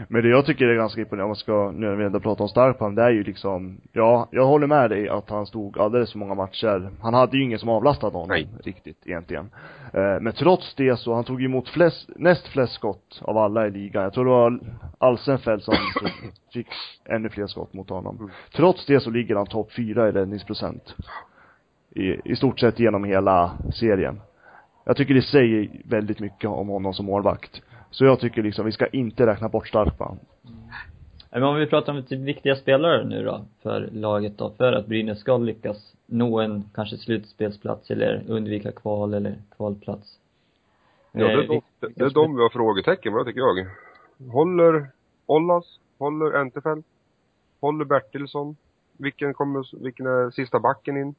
Men 0.09 0.23
det 0.23 0.29
jag 0.29 0.47
tycker 0.47 0.67
är 0.67 0.75
ganska 0.75 1.01
imponerande, 1.01 1.25
om 1.25 1.29
man 1.29 1.37
ska, 1.37 1.71
nu 1.71 1.87
när 1.87 1.97
vi 1.97 2.05
ändå 2.05 2.21
pratar 2.21 2.45
om 2.45 2.49
Starkman, 2.49 2.95
det 2.95 3.03
är 3.03 3.11
ju 3.11 3.25
liksom, 3.25 3.81
ja, 3.93 4.29
jag 4.31 4.47
håller 4.47 4.67
med 4.67 4.91
dig 4.91 5.09
att 5.09 5.31
han 5.31 5.47
stod 5.47 5.79
alldeles 5.79 6.13
för 6.13 6.19
många 6.19 6.35
matcher. 6.35 6.91
Han 7.03 7.15
hade 7.15 7.37
ju 7.37 7.43
ingen 7.43 7.59
som 7.59 7.69
avlastade 7.69 8.13
honom 8.13 8.29
Nej. 8.29 8.49
riktigt 8.65 9.07
egentligen. 9.07 9.51
Eh, 9.93 10.21
men 10.21 10.33
trots 10.33 10.75
det 10.75 10.97
så, 10.97 11.15
han 11.15 11.25
tog 11.25 11.45
emot 11.45 11.69
flest, 11.69 12.11
näst 12.17 12.49
flest 12.49 12.73
skott 12.73 13.23
av 13.23 13.39
alla 13.39 13.67
i 13.67 13.71
ligan. 13.71 14.03
Jag 14.03 14.13
tror 14.13 14.25
det 14.25 14.31
var 14.31 14.61
Alsenfelt 14.99 15.65
som 15.65 15.75
fick 16.53 16.69
ännu 17.05 17.29
fler 17.29 17.47
skott 17.47 17.73
mot 17.73 17.91
honom. 17.91 18.17
Mm. 18.17 18.31
Trots 18.57 18.87
det 18.87 19.01
så 19.01 19.11
ligger 19.11 19.37
han 19.37 19.47
topp 19.47 19.73
fyra 19.73 20.09
i 20.09 20.13
räddningsprocent. 20.13 20.95
I, 21.95 22.31
I 22.33 22.37
stort 22.37 22.61
sett 22.61 22.79
genom 22.79 23.05
hela 23.05 23.51
serien. 23.75 24.21
Jag 24.85 24.97
tycker 24.97 25.15
det 25.15 25.23
säger 25.23 25.71
väldigt 25.85 26.21
mycket 26.21 26.51
om 26.51 26.69
honom 26.69 26.95
som 26.95 27.07
målvakt. 27.07 27.63
Så 27.91 28.05
jag 28.05 28.21
tycker 28.21 28.43
liksom, 28.43 28.67
vi 28.67 28.73
ska 28.73 28.87
inte 28.87 29.27
räkna 29.27 29.49
bort 29.49 29.69
Starkman. 29.69 30.19
Men 31.31 31.43
om 31.43 31.57
vi 31.57 31.67
pratar 31.67 31.93
om 31.93 32.03
typ 32.03 32.21
viktiga 32.21 32.57
spelare 32.57 33.05
nu 33.05 33.25
då, 33.25 33.45
för 33.63 33.89
laget 33.93 34.39
då, 34.39 34.51
för 34.51 34.73
att 34.73 34.87
Brynäs 34.87 35.21
ska 35.21 35.37
lyckas 35.37 35.95
nå 36.07 36.41
en 36.41 36.65
kanske 36.75 36.97
slutspelsplats 36.97 37.91
eller 37.91 38.23
undvika 38.29 38.73
kval 38.73 39.15
eller 39.15 39.35
kvalplats. 39.57 40.19
Ja, 41.13 41.27
det 41.27 41.33
är, 41.33 41.39
Eh, 41.39 41.47
de, 41.81 41.89
det 41.95 42.05
är 42.05 42.11
de 42.11 42.37
vi 42.37 42.43
har 42.43 42.49
frågetecken 42.49 43.15
med, 43.15 43.27
tycker 43.27 43.41
jag. 43.41 43.67
Håller 44.33 44.91
Ollas? 45.27 45.65
Håller 45.99 46.33
Entefelt? 46.33 46.87
Håller 47.61 47.85
Bertilsson? 47.85 48.57
Vilken 48.97 49.35
kommer, 49.35 49.83
vilken 49.83 50.07
är 50.07 50.31
sista 50.31 50.61
backen 50.61 50.97
in? 50.97 51.15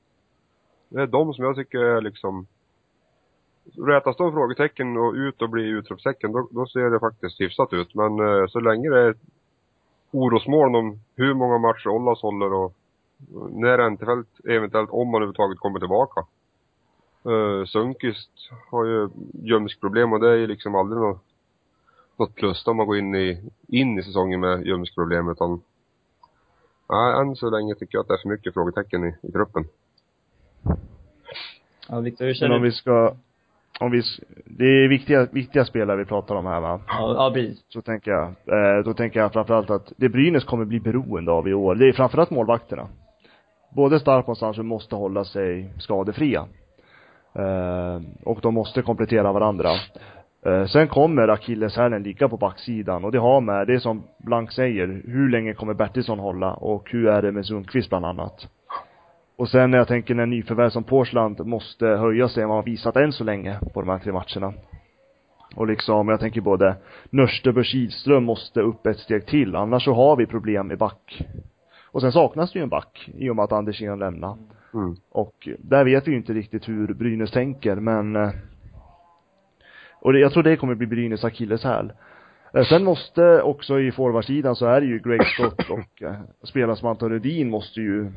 Det 0.89 1.01
är 1.01 1.07
de 1.07 1.33
som 1.33 1.45
jag 1.45 1.55
tycker 1.55 1.79
är 1.79 2.01
liksom 2.01 2.47
Rätas 3.77 4.17
de 4.17 4.31
frågetecken 4.31 4.97
och 4.97 5.13
ut 5.13 5.41
och 5.41 5.49
blir 5.49 5.65
utropstecken, 5.65 6.31
då, 6.31 6.47
då 6.51 6.65
ser 6.65 6.89
det 6.89 6.99
faktiskt 6.99 7.41
hyfsat 7.41 7.73
ut. 7.73 7.95
Men 7.95 8.19
eh, 8.19 8.47
så 8.47 8.59
länge 8.59 8.89
det 8.89 8.99
är 8.99 9.15
orosmoln 10.11 10.75
om 10.75 10.99
hur 11.15 11.33
många 11.33 11.57
matcher 11.57 11.87
Ollas 11.87 12.21
håller 12.21 12.53
och 12.53 12.73
när 13.49 13.79
Entefelt 13.79 14.27
eventuellt, 14.45 14.89
om 14.89 15.07
han 15.07 15.15
överhuvudtaget 15.15 15.59
kommer 15.59 15.79
tillbaka. 15.79 16.25
Uh, 17.25 17.65
Sundqvist 17.65 18.31
har 18.71 18.85
ju 18.85 19.09
ljumskproblem 19.43 20.13
och 20.13 20.19
det 20.19 20.29
är 20.29 20.35
ju 20.35 20.47
liksom 20.47 20.75
aldrig 20.75 21.01
något, 21.01 21.23
något 22.17 22.35
plus 22.35 22.67
om 22.67 22.77
man 22.77 22.87
går 22.87 22.97
in 22.97 23.15
i, 23.15 23.51
in 23.67 23.99
i 23.99 24.03
säsongen 24.03 24.39
med 24.39 24.65
ljumskproblem 24.65 25.29
utan 25.29 25.61
Nej, 26.89 27.21
än 27.21 27.35
så 27.35 27.49
länge 27.49 27.75
tycker 27.75 27.97
jag 27.97 28.01
att 28.01 28.07
det 28.07 28.13
är 28.13 28.17
för 28.17 28.29
mycket 28.29 28.53
frågetecken 28.53 29.03
i, 29.03 29.15
i 29.21 29.31
truppen. 29.31 29.67
Ja, 31.87 31.99
Viktor, 31.99 32.25
hur 32.25 32.29
Men 32.29 32.35
känner 32.35 32.55
om 32.55 32.61
du? 32.61 32.69
vi 32.69 32.75
ska, 32.75 33.15
om 33.79 33.91
vi, 33.91 34.01
det 34.45 34.65
är 34.65 34.87
viktiga, 34.87 35.27
viktiga 35.31 35.65
spelare 35.65 35.97
vi 35.97 36.05
pratar 36.05 36.35
om 36.35 36.45
här 36.45 36.59
va? 36.59 36.81
Ja, 36.87 37.13
ja, 37.17 37.31
precis. 37.33 37.65
Så 37.69 37.81
tänker 37.81 38.11
jag, 38.11 38.27
eh, 38.27 38.83
då 38.85 38.93
tänker 38.93 39.19
jag 39.19 39.33
framförallt 39.33 39.69
att 39.69 39.93
det 39.97 40.09
Brynäs 40.09 40.43
kommer 40.43 40.65
bli 40.65 40.79
beroende 40.79 41.31
av 41.31 41.47
i 41.47 41.53
år, 41.53 41.75
det 41.75 41.87
är 41.87 41.93
framförallt 41.93 42.29
målvakterna. 42.29 42.87
Både 43.75 43.99
Stark 43.99 44.27
och 44.27 44.37
Sancho 44.37 44.63
måste 44.63 44.95
hålla 44.95 45.23
sig 45.23 45.73
skadefria. 45.77 46.45
Eh, 47.35 48.01
och 48.25 48.39
de 48.41 48.53
måste 48.53 48.81
komplettera 48.81 49.31
varandra. 49.31 49.69
Eh, 50.45 50.65
sen 50.65 50.87
kommer 50.87 51.27
akilleshälen 51.27 52.03
ligga 52.03 52.29
på 52.29 52.37
backsidan 52.37 53.05
och 53.05 53.11
det 53.11 53.19
har 53.19 53.41
med, 53.41 53.67
det 53.67 53.73
är 53.73 53.79
som 53.79 54.03
Blank 54.19 54.51
säger, 54.51 55.01
hur 55.05 55.29
länge 55.29 55.53
kommer 55.53 55.73
Bertilsson 55.73 56.19
hålla 56.19 56.53
och 56.53 56.91
hur 56.91 57.07
är 57.07 57.21
det 57.21 57.31
med 57.31 57.45
Sundqvist 57.45 57.89
bland 57.89 58.05
annat. 58.05 58.47
Och 59.39 59.49
sen 59.49 59.71
när 59.71 59.77
jag 59.77 59.87
tänker 59.87 60.15
när 60.15 60.25
nyförvärv 60.25 60.69
som 60.69 60.83
Porsland 60.83 61.45
måste 61.45 61.85
höja 61.85 62.29
sig 62.29 62.43
än 62.43 62.49
vad 62.49 62.57
han 62.57 62.65
visat 62.65 62.95
än 62.95 63.11
så 63.11 63.23
länge 63.23 63.59
på 63.73 63.81
de 63.81 63.89
här 63.89 63.99
tre 63.99 64.11
matcherna. 64.11 64.53
Och 65.55 65.67
liksom, 65.67 66.07
jag 66.07 66.19
tänker 66.19 66.41
både 66.41 66.75
Nörstebö 67.09 67.63
Kihlström 67.63 68.23
måste 68.23 68.61
upp 68.61 68.85
ett 68.85 68.99
steg 68.99 69.25
till, 69.25 69.55
annars 69.55 69.83
så 69.83 69.93
har 69.93 70.15
vi 70.15 70.25
problem 70.25 70.71
i 70.71 70.75
back. 70.75 71.21
Och 71.91 72.01
sen 72.01 72.11
saknas 72.11 72.53
det 72.53 72.59
ju 72.59 72.63
en 72.63 72.69
back 72.69 73.09
i 73.17 73.29
och 73.29 73.35
med 73.35 73.43
att 73.43 73.51
Andersén 73.51 73.99
lämnar. 73.99 74.37
Mm. 74.73 74.95
Och 75.11 75.49
där 75.59 75.85
vet 75.85 76.07
vi 76.07 76.11
ju 76.11 76.17
inte 76.17 76.33
riktigt 76.33 76.69
hur 76.69 76.93
Brynäs 76.93 77.31
tänker, 77.31 77.75
men 77.75 78.15
eh, 78.15 78.29
och 79.93 80.13
det, 80.13 80.19
jag 80.19 80.31
tror 80.31 80.43
det 80.43 80.57
kommer 80.57 80.75
bli 80.75 80.87
Brynäs 80.87 81.23
akilleshäl. 81.23 81.93
Eh, 82.53 82.63
Sen 82.63 82.83
måste 82.83 83.41
också 83.41 83.79
i 83.79 83.91
forwardsidan 83.91 84.55
så 84.55 84.65
är 84.65 84.81
det 84.81 84.87
ju 84.87 84.99
Greg 84.99 85.25
Scott 85.25 85.69
och 85.69 86.03
eh, 86.03 86.15
spelare 86.43 86.75
som 86.75 86.89
Anton 86.89 87.09
Rudin 87.09 87.49
måste 87.49 87.81
ju 87.81 88.11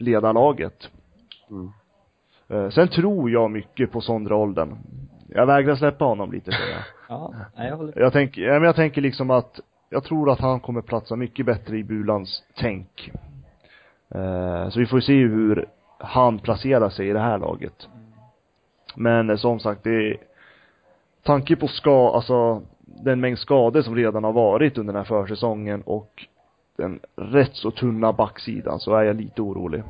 leda 0.00 0.32
laget. 0.32 0.88
Mm. 1.50 1.70
Eh, 2.48 2.70
Sen 2.70 2.88
tror 2.88 3.30
jag 3.30 3.50
mycket 3.50 3.92
på 3.92 4.00
Sondre 4.00 4.34
Olden. 4.34 4.78
Jag 5.28 5.46
vägrar 5.46 5.74
släppa 5.74 6.04
honom 6.04 6.32
lite 6.32 6.50
tror 6.50 6.68
jag. 6.68 6.82
Ja, 7.08 7.34
jag 7.56 7.76
håller 7.76 8.00
Jag 8.00 8.12
tänker, 8.12 8.42
ja, 8.42 8.52
men 8.52 8.62
jag 8.62 8.76
tänker 8.76 9.00
liksom 9.00 9.30
att 9.30 9.60
jag 9.88 10.04
tror 10.04 10.30
att 10.30 10.40
han 10.40 10.60
kommer 10.60 10.82
platsa 10.82 11.16
mycket 11.16 11.46
bättre 11.46 11.78
i 11.78 11.84
Bulans 11.84 12.42
tänk. 12.54 13.10
Eh, 14.14 14.68
så 14.68 14.80
vi 14.80 14.86
får 14.86 15.00
se 15.00 15.12
hur 15.12 15.66
han 15.98 16.38
placerar 16.38 16.90
sig 16.90 17.08
i 17.08 17.12
det 17.12 17.20
här 17.20 17.38
laget. 17.38 17.88
Men 18.94 19.30
eh, 19.30 19.36
som 19.36 19.60
sagt, 19.60 19.84
det 19.84 19.90
är 20.10 20.16
tanke 21.22 21.56
på 21.56 21.68
ska, 21.68 22.12
alltså 22.14 22.62
den 22.80 23.20
mängd 23.20 23.38
skador 23.38 23.82
som 23.82 23.96
redan 23.96 24.24
har 24.24 24.32
varit 24.32 24.78
under 24.78 24.92
den 24.92 25.00
här 25.00 25.08
försäsongen 25.08 25.82
och 25.82 26.26
den 26.80 27.00
rätt 27.16 27.54
så 27.56 27.70
tunna 27.70 28.12
backsidan 28.12 28.80
så 28.80 28.94
är 28.94 29.02
jag 29.02 29.16
lite 29.16 29.42
orolig. 29.42 29.82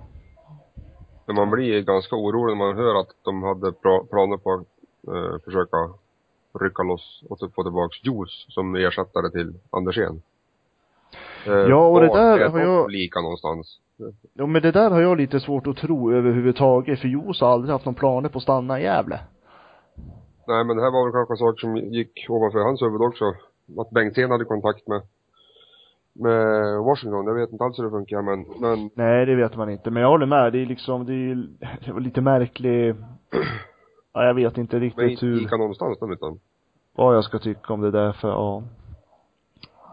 Men 1.26 1.36
man 1.36 1.50
blir 1.50 1.80
ganska 1.82 2.16
orolig 2.16 2.56
när 2.56 2.66
man 2.66 2.76
hör 2.76 3.00
att 3.00 3.08
de 3.24 3.42
hade 3.42 3.72
planer 4.10 4.36
på 4.36 4.52
att 4.52 4.60
eh, 5.14 5.38
försöka 5.44 5.76
rycka 6.60 6.82
loss 6.82 7.22
och 7.28 7.38
få 7.54 7.62
tillbaks 7.62 8.04
Juice 8.04 8.46
som 8.48 8.74
ersättare 8.74 9.30
till 9.30 9.54
Andersén. 9.70 10.22
Eh, 11.46 11.52
Ja, 11.52 11.86
och 11.88 12.00
det 12.00 12.06
där 12.06 12.38
är 12.38 12.48
har 12.48 12.60
jag- 12.60 12.90
lika 12.90 13.20
någonstans? 13.20 13.78
Ja 14.34 14.46
men 14.46 14.62
det 14.62 14.72
där 14.72 14.90
har 14.90 15.00
jag 15.00 15.16
lite 15.16 15.40
svårt 15.40 15.66
att 15.66 15.76
tro 15.76 16.12
överhuvudtaget 16.12 17.00
för 17.00 17.08
Jos 17.08 17.40
har 17.40 17.48
aldrig 17.48 17.72
haft 17.72 17.84
någon 17.84 17.94
planer 17.94 18.28
på 18.28 18.36
att 18.38 18.42
stanna 18.42 18.80
i 18.80 18.82
Gävle. 18.82 19.20
Nej 20.46 20.64
men 20.64 20.76
det 20.76 20.82
här 20.82 20.90
var 20.90 21.04
väl 21.04 21.12
kanske 21.12 21.36
saker 21.36 21.60
som 21.60 21.76
gick 21.76 22.26
ovanför 22.28 22.58
hans 22.58 22.82
huvud 22.82 23.00
också. 23.02 23.24
Att 23.78 23.90
Bengtzén 23.90 24.30
hade 24.30 24.44
kontakt 24.44 24.88
med 24.88 25.02
med 26.20 26.78
Washington. 26.78 27.26
Jag 27.26 27.34
vet 27.34 27.52
inte 27.52 27.64
alls 27.64 27.78
hur 27.78 27.84
det 27.84 27.90
funkar 27.90 28.22
men, 28.22 28.44
men 28.60 28.90
Nej, 28.94 29.26
det 29.26 29.34
vet 29.34 29.56
man 29.56 29.70
inte. 29.70 29.90
Men 29.90 30.02
jag 30.02 30.10
håller 30.10 30.26
med. 30.26 30.52
Det 30.52 30.58
är 30.62 30.66
liksom, 30.66 31.06
det 31.06 31.12
är 31.12 31.46
det 31.86 31.92
var 31.92 32.00
lite 32.00 32.20
märklig 32.20 32.94
Ja, 34.12 34.24
jag 34.24 34.34
vet 34.34 34.58
inte 34.58 34.76
men 34.76 34.80
riktigt 34.82 35.10
inte 35.10 35.26
hur, 35.26 35.36
lika 35.36 35.56
någonstans 35.56 35.98
de 35.98 36.12
utan. 36.12 36.40
vad 36.94 37.16
jag 37.16 37.24
ska 37.24 37.38
tycka 37.38 37.72
om 37.72 37.80
det 37.80 37.90
där 37.90 38.12
för, 38.12 38.28
ja. 38.28 38.62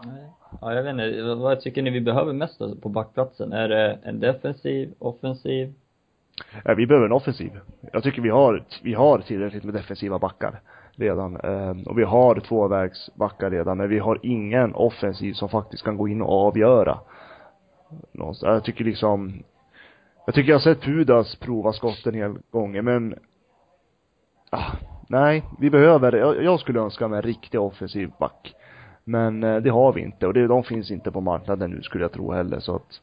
Nej. 0.05 0.31
Ja, 0.61 0.73
jag 0.73 0.83
vet 0.83 0.91
inte. 0.91 1.35
Vad- 1.35 1.59
tycker 1.61 1.81
ni 1.81 1.89
vi 1.89 2.01
behöver 2.01 2.33
mest 2.33 2.61
på 2.81 2.89
backplatsen? 2.89 3.53
Är 3.53 3.69
det 3.69 3.99
en 4.03 4.19
defensiv, 4.19 4.93
offensiv? 4.99 5.73
ja. 6.63 6.73
Vi 6.73 6.87
behöver 6.87 7.05
en 7.05 7.11
offensiv. 7.11 7.51
Jag 7.93 8.03
tycker 8.03 8.21
vi 8.21 8.29
har, 8.29 8.63
vi 8.83 8.93
har 8.93 9.19
tillräckligt 9.19 9.63
med 9.63 9.73
defensiva 9.73 10.19
backar 10.19 10.59
redan. 10.97 11.35
Eh, 11.35 11.75
och 11.85 11.99
vi 11.99 12.03
har 12.03 12.39
tvåvägsbackar 12.39 13.51
redan, 13.51 13.77
men 13.77 13.89
vi 13.89 13.99
har 13.99 14.19
ingen 14.23 14.75
offensiv 14.75 15.33
som 15.33 15.49
faktiskt 15.49 15.83
kan 15.83 15.97
gå 15.97 16.07
in 16.07 16.21
och 16.21 16.47
avgöra. 16.47 16.99
Någonstans. 18.11 18.53
Jag 18.53 18.63
tycker 18.63 18.85
liksom, 18.85 19.43
jag 20.25 20.35
tycker 20.35 20.49
jag 20.49 20.55
har 20.55 20.63
sett 20.63 20.81
Pudas 20.81 21.35
prova 21.35 21.73
skotten 21.73 22.13
hela 22.13 22.27
hel 22.27 22.41
gånger, 22.51 22.81
men 22.81 23.15
ah, 24.49 24.71
nej, 25.09 25.43
vi 25.59 25.69
behöver, 25.69 26.17
jag, 26.17 26.43
jag 26.43 26.59
skulle 26.59 26.79
önska 26.79 27.07
mig 27.07 27.17
en 27.17 27.23
riktig 27.23 27.61
offensiv 27.61 28.11
back. 28.19 28.55
Men 29.03 29.43
eh, 29.43 29.57
det 29.57 29.69
har 29.69 29.93
vi 29.93 30.01
inte 30.01 30.27
och 30.27 30.33
det, 30.33 30.47
de 30.47 30.63
finns 30.63 30.91
inte 30.91 31.11
på 31.11 31.21
marknaden 31.21 31.71
nu 31.71 31.81
skulle 31.81 32.03
jag 32.03 32.11
tro 32.11 32.31
heller 32.31 32.59
så 32.59 32.75
att 32.75 33.01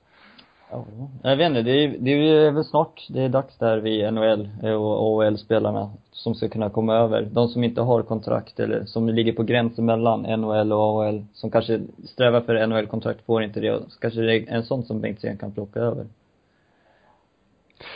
Ja. 0.71 0.85
Jag 1.23 1.37
vet 1.37 1.47
inte, 1.49 1.63
det 1.63 1.71
är, 1.85 1.97
det 1.99 2.11
är 2.11 2.51
väl 2.51 2.65
snart, 2.65 3.07
det 3.09 3.23
är 3.23 3.29
dags 3.29 3.59
där 3.59 3.79
vid 3.79 4.13
NHL 4.15 4.49
och 4.63 5.07
OHL-spelarna 5.13 5.91
som 6.11 6.35
ska 6.35 6.49
kunna 6.49 6.71
komma 6.71 6.95
över. 6.95 7.29
De 7.33 7.49
som 7.49 7.65
inte 7.65 7.81
har 7.81 8.03
kontrakt 8.03 8.61
eller 8.61 8.85
som 8.85 9.09
ligger 9.09 9.33
på 9.33 9.43
gränsen 9.43 9.85
mellan 9.85 10.21
NHL 10.23 10.73
och 10.73 10.79
AHL, 11.05 11.25
som 11.33 11.51
kanske 11.51 11.81
strävar 12.05 12.41
för 12.41 12.67
NHL-kontrakt, 12.67 13.27
får 13.27 13.43
inte 13.43 13.61
det. 13.61 13.83
Så 13.89 14.01
kanske 14.01 14.21
det 14.21 14.35
är 14.37 14.49
en 14.49 14.63
sån 14.63 14.83
som 14.83 15.01
Bengtzén 15.01 15.37
kan 15.39 15.53
plocka 15.53 15.81
över. 15.81 16.07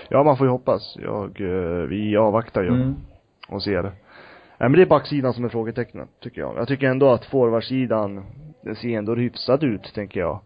Ja, 0.09 0.23
man 0.23 0.37
får 0.37 0.47
ju 0.47 0.51
hoppas. 0.51 0.97
Jag, 1.03 1.41
eh, 1.41 1.87
vi 1.89 2.17
avvaktar 2.17 2.63
ju 2.63 2.69
Mm. 2.69 2.97
och 3.49 3.63
ser. 3.63 3.83
Nej 3.83 3.93
men 4.59 4.73
det 4.73 4.83
är 4.83 4.87
backsidan 4.87 5.35
som 5.35 5.45
är 5.45 5.49
frågetecknet, 5.49 6.09
tycker 6.21 6.41
jag. 6.41 6.57
Jag 6.57 6.69
tycker 6.69 6.87
ändå 6.87 7.09
att 7.11 7.25
forwardsidan, 7.25 8.25
den 8.63 8.77
ser 8.77 8.99
ändå 8.99 9.15
hyfsad 9.15 9.63
ut, 9.65 9.95
tänker 9.95 10.21
jag. 10.21 10.41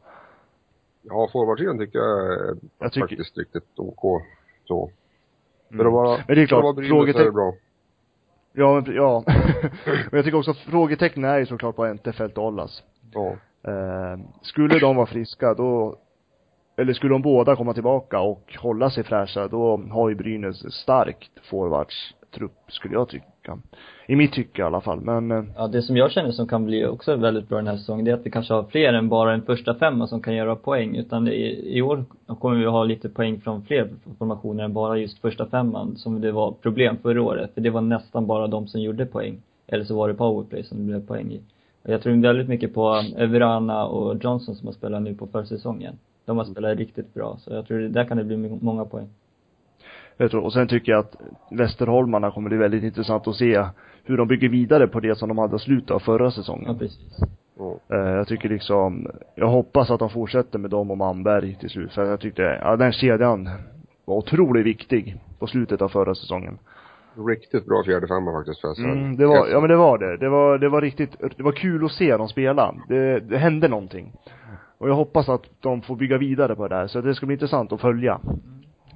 Ja, 1.03 1.29
forwardsidan 1.33 1.79
tycker 1.79 1.99
jag 1.99 2.33
är 2.33 2.57
Jag 2.79 2.93
tycker- 2.93 3.07
faktiskt 3.09 3.39
riktigt 3.39 3.79
OK. 3.79 4.23
Så. 4.65 4.91
För 5.69 5.75
Mm. 5.75 5.87
att 5.87 5.93
vara, 5.93 6.17
Men 6.29 6.37
det 6.37 6.43
är 6.43 6.47
för 6.47 6.47
klart, 6.47 6.63
så 6.75 6.81
är 6.81 6.83
det 6.83 6.89
frågetecken, 6.89 7.35
bra. 7.35 7.53
ja, 8.53 8.81
men, 8.87 8.95
ja. 8.95 9.25
men 9.87 10.11
jag 10.11 10.25
tycker 10.25 10.39
också 10.39 10.51
att 10.51 10.57
frågetecknen 10.59 11.31
är 11.31 11.39
ju 11.39 11.47
såklart 11.47 11.77
på 11.77 11.85
Entefelt 11.85 12.39
och 12.39 12.45
Ollas. 12.47 12.83
Ja. 13.13 13.37
Eh, 13.71 14.19
skulle 14.43 14.79
de 14.79 14.97
vara 14.97 15.07
friska 15.07 15.55
då, 15.55 15.97
eller 16.77 16.93
skulle 16.93 17.15
de 17.15 17.23
båda 17.23 17.57
komma 17.57 17.75
tillbaka 17.75 18.21
och 18.21 18.55
hålla 18.59 18.91
sig 18.91 19.05
fräscha, 19.05 19.49
då 19.49 19.77
har 19.91 20.09
ju 20.09 20.15
Brynäs 20.15 20.73
starkt 20.75 21.31
trupp, 22.33 22.59
skulle 22.69 22.95
jag 22.95 23.09
tycka. 23.09 23.59
I 24.07 24.17
mitt 24.17 24.33
tycke 24.33 24.63
i 24.63 24.65
alla 24.65 24.81
fall, 24.81 25.01
men 25.01 25.31
eh, 25.31 25.45
Ja, 25.57 25.67
det 25.67 25.83
som 25.83 25.97
jag 25.97 26.11
känner 26.11 26.33
som 26.33 26.49
kan 26.49 26.65
bli 26.65 26.87
också 26.87 27.17
väldigt 27.17 27.49
bra 27.49 27.59
den 27.59 27.67
här 27.67 27.77
säsongen, 27.77 28.05
det 28.05 28.11
är 28.11 28.15
att 28.15 28.27
vi 28.27 28.31
kanske 28.31 28.55
har 28.55 28.63
fler 28.63 28.93
än 28.93 29.09
bara 29.09 29.35
en 29.35 29.43
första 29.43 29.75
femma 29.75 30.07
som 30.07 30.23
kan 30.23 30.35
göra 30.35 30.57
poäng. 30.57 30.97
Utan 30.97 31.25
det 31.25 31.35
i 31.53 31.83
år 31.83 32.05
kommer 32.41 32.57
vi 32.57 32.65
ha 32.65 32.85
lite 32.85 33.09
poäng 33.09 33.41
från 33.41 33.65
fler 33.65 33.91
formationer 34.19 34.65
än 34.65 34.73
bara 34.73 34.99
just 34.99 35.19
första 35.19 35.47
femman, 35.47 35.97
som 35.97 36.21
det 36.21 36.33
var 36.33 36.53
problem 36.53 36.97
förra 37.03 37.23
året. 37.23 37.55
För 37.55 37.61
det 37.61 37.71
var 37.71 37.81
nästan 37.81 38.27
bara 38.27 38.47
de 38.47 38.67
som 38.67 38.81
gjorde 38.81 39.07
poäng. 39.07 39.43
Eller 39.67 39.85
så 39.85 39.97
var 39.97 40.09
det 40.09 40.15
powerplay 40.15 40.65
som 40.65 40.79
det 40.79 40.85
blev 40.85 41.07
poäng 41.07 41.33
i. 41.33 41.41
Och 41.83 41.91
jag 41.93 42.03
tror 42.03 42.23
väldigt 42.23 42.49
mycket 42.49 42.75
på 42.75 42.95
eh, 42.95 43.23
Everana 43.23 43.87
och 43.87 44.25
Johnson 44.25 44.55
som 44.55 44.67
har 44.67 44.75
spelat 44.75 45.03
nu 45.03 45.15
på 45.15 45.27
försäsongen. 45.27 45.99
De 46.25 46.39
har 46.39 46.45
spelat 46.45 46.79
riktigt 46.79 47.15
bra, 47.15 47.37
så 47.41 47.53
jag 47.53 47.67
tror 47.67 47.79
det 47.79 47.89
där 47.89 48.05
kan 48.05 48.17
det 48.17 48.25
bli 48.25 48.37
många 48.37 48.85
poäng. 48.85 49.09
Jag 50.23 50.31
tror, 50.31 50.45
och 50.45 50.53
sen 50.53 50.69
tycker 50.69 50.93
jag 50.93 50.99
att 50.99 51.17
Västerholmarna 51.51 52.31
kommer 52.31 52.49
bli 52.49 52.59
väldigt 52.59 52.83
intressant 52.85 53.29
att 53.29 53.35
se 53.37 53.65
hur 54.05 54.17
de 54.17 54.29
bygger 54.29 54.49
vidare 54.49 54.87
på 54.87 55.01
det 55.01 55.15
som 55.19 55.29
de 55.29 55.39
hade 55.39 55.59
slutat 55.59 55.91
av 55.91 55.99
förra 55.99 56.25
Ja, 56.25 56.31
säsongen. 56.31 56.79
precis. 56.79 57.19
ja. 57.59 57.77
Eh, 57.97 58.11
jag 58.11 58.29
tycker 58.29 58.49
liksom, 58.49 59.07
jag 59.35 59.47
hoppas 59.49 59.91
att 59.91 59.99
de 59.99 60.11
fortsätter 60.11 60.59
med 60.59 60.71
dem 60.71 60.91
och 60.91 60.99
Manberg 60.99 61.57
till 61.61 61.71
slut. 61.71 61.93
För 61.93 62.05
jag 62.05 62.21
tyckte, 62.21 62.43
ja 62.43 62.77
den 62.77 62.93
kedjan 62.93 63.49
var 64.05 64.17
otroligt 64.17 64.67
viktig 64.67 65.17
på 65.39 65.47
slutet 65.47 65.83
av 65.83 65.89
förra 65.89 66.15
säsongen. 66.15 66.59
Riktigt 67.29 67.67
bra 67.67 67.83
fjärde 67.85 68.07
femma 68.09 68.33
faktiskt 68.33 68.61
för. 68.61 68.85
Mm, 68.85 69.17
det 69.17 69.27
var, 69.27 69.49
ja 69.49 69.61
men 69.61 69.69
det 69.71 69.77
var 69.77 69.99
det. 69.99 70.17
Det 70.17 70.29
var, 70.29 70.59
det 70.59 70.69
var 70.69 70.81
riktigt, 70.81 71.17
det 71.37 71.43
var 71.43 71.53
kul 71.53 71.85
att 71.85 71.93
se 71.93 72.17
dem 72.17 72.29
spela. 72.29 72.75
Det, 72.89 73.21
det 73.21 73.39
hände 73.39 73.69
någonting. 73.69 74.13
Och 74.79 74.89
jag 74.89 74.95
hoppas 74.95 75.29
att 75.29 75.43
de 75.61 75.83
får 75.83 75.97
bygga 75.97 76.19
vidare 76.19 76.57
på 76.57 76.69
det 76.69 76.75
här. 76.77 76.87
Så 76.87 77.01
det 77.01 77.15
ska 77.15 77.27
bli 77.27 77.35
intressant 77.35 77.73
att 77.73 77.81
följa 77.81 78.21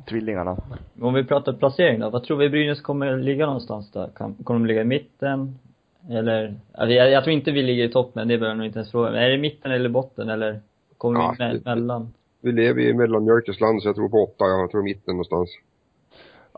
tvillingarna. 0.08 0.56
Om 1.00 1.14
vi 1.14 1.24
pratar 1.24 1.52
placering 1.52 2.00
då, 2.00 2.10
vad 2.10 2.22
tror 2.24 2.36
vi 2.36 2.48
Brynäs 2.50 2.80
kommer 2.80 3.16
ligga 3.16 3.46
någonstans 3.46 3.90
där? 3.92 4.08
Kommer 4.14 4.60
de 4.60 4.66
ligga 4.66 4.80
i 4.80 4.84
mitten? 4.84 5.58
Eller, 6.10 6.54
alltså 6.74 6.94
jag, 6.94 7.10
jag 7.10 7.24
tror 7.24 7.34
inte 7.34 7.50
vi 7.52 7.62
ligger 7.62 7.84
i 7.84 7.88
toppen, 7.88 8.28
det 8.28 8.38
behöver 8.38 8.56
nog 8.56 8.66
inte 8.66 8.78
ens 8.78 8.90
fråga. 8.90 9.10
Men 9.10 9.22
är 9.22 9.30
det 9.30 9.38
mitten 9.38 9.72
eller 9.72 9.88
botten 9.88 10.28
eller 10.28 10.60
kommer 10.98 11.20
Ja, 11.20 11.34
vi 11.38 11.44
me- 11.44 11.64
mellan? 11.64 12.12
Vi 12.42 12.52
lever 12.52 12.80
i 12.80 12.94
mellanmjölkens 12.94 13.60
land 13.60 13.82
så 13.82 13.88
jag 13.88 13.96
tror 13.96 14.08
på 14.08 14.16
åtta, 14.24 14.44
jag 14.44 14.70
tror 14.70 14.82
mitten 14.82 15.14
någonstans. 15.14 15.50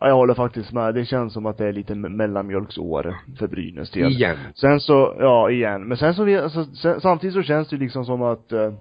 Ja, 0.01 0.09
jag 0.09 0.15
håller 0.15 0.35
faktiskt 0.35 0.73
med. 0.73 0.95
Det 0.95 1.05
känns 1.05 1.33
som 1.33 1.47
att 1.47 1.59
det 1.59 1.67
är 1.67 1.73
lite 1.73 1.95
me- 1.95 2.09
mellanmjölksår 2.09 3.17
för 3.39 3.47
Brynäs 3.47 3.91
del. 3.91 4.13
Igen. 4.13 4.37
Sen 4.55 4.81
så, 4.81 5.17
ja 5.19 5.51
igen. 5.51 5.85
Men 5.89 5.97
sen 5.97 6.15
så, 6.15 6.25
vi- 6.25 6.39
alltså, 6.39 6.65
sen, 6.65 7.01
samtidigt 7.01 7.35
så 7.35 7.43
känns 7.43 7.69
det 7.69 7.77
ju 7.77 7.83
liksom 7.83 8.05
som 8.05 8.23
att 8.23 8.53
eh, 8.53 8.73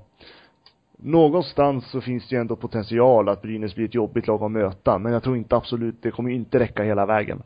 någonstans 0.98 1.86
så 1.92 2.02
finns 2.02 2.30
det 2.30 2.36
ju 2.36 2.42
ändå 2.42 2.56
potential 2.56 3.30
att 3.30 3.42
Brynäs 3.42 3.76
blir 3.76 3.86
ett 3.86 3.96
jobbigt 3.96 4.28
lag 4.28 4.44
att 4.44 4.52
möta. 4.52 4.98
Men 4.98 5.14
jag 5.14 5.24
tror 5.24 5.38
inte 5.38 5.56
absolut, 5.56 6.02
det 6.02 6.12
kommer 6.12 6.30
ju 6.30 6.36
inte 6.36 6.60
räcka 6.60 6.84
hela 6.84 7.06
vägen. 7.06 7.44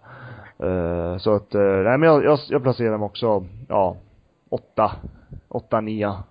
Uh, 0.64 1.18
så 1.18 1.36
att, 1.36 1.56
uh, 1.56 1.62
nej 1.62 1.98
men 1.98 2.10
jag, 2.10 2.24
jag, 2.24 2.40
jag 2.50 2.64
placerar 2.64 2.92
dem 2.92 3.04
också, 3.04 3.46
ja, 3.68 3.98
åtta, 4.50 4.92
åtta, 5.48 5.82
nia. 5.82 6.24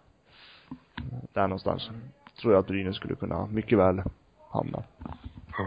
Där 1.33 1.43
någonstans. 1.43 1.91
Tror 2.41 2.53
jag 2.53 2.61
att 2.61 2.67
Brynäs 2.67 2.97
skulle 2.97 3.15
kunna 3.15 3.47
mycket 3.47 3.79
väl 3.79 4.03
hamna. 4.50 4.83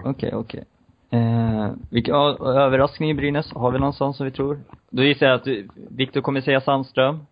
Okej, 0.06 0.36
okej. 0.36 0.64
Eh, 1.10 1.72
vilka, 1.90 2.12
ja, 2.12 2.38
överraskning 2.40 3.10
i 3.10 3.14
Brynäs, 3.14 3.54
har 3.54 3.72
vi 3.72 3.80
någon 3.80 3.94
sån 3.94 4.14
som 4.14 4.26
vi 4.26 4.32
tror? 4.32 4.60
Då 4.90 5.04
gissar 5.04 5.26
jag 5.26 5.36
att 5.36 5.48
Viktor 5.90 6.22
kommer 6.22 6.42
säga 6.42 6.62
Sandström. 6.62 7.26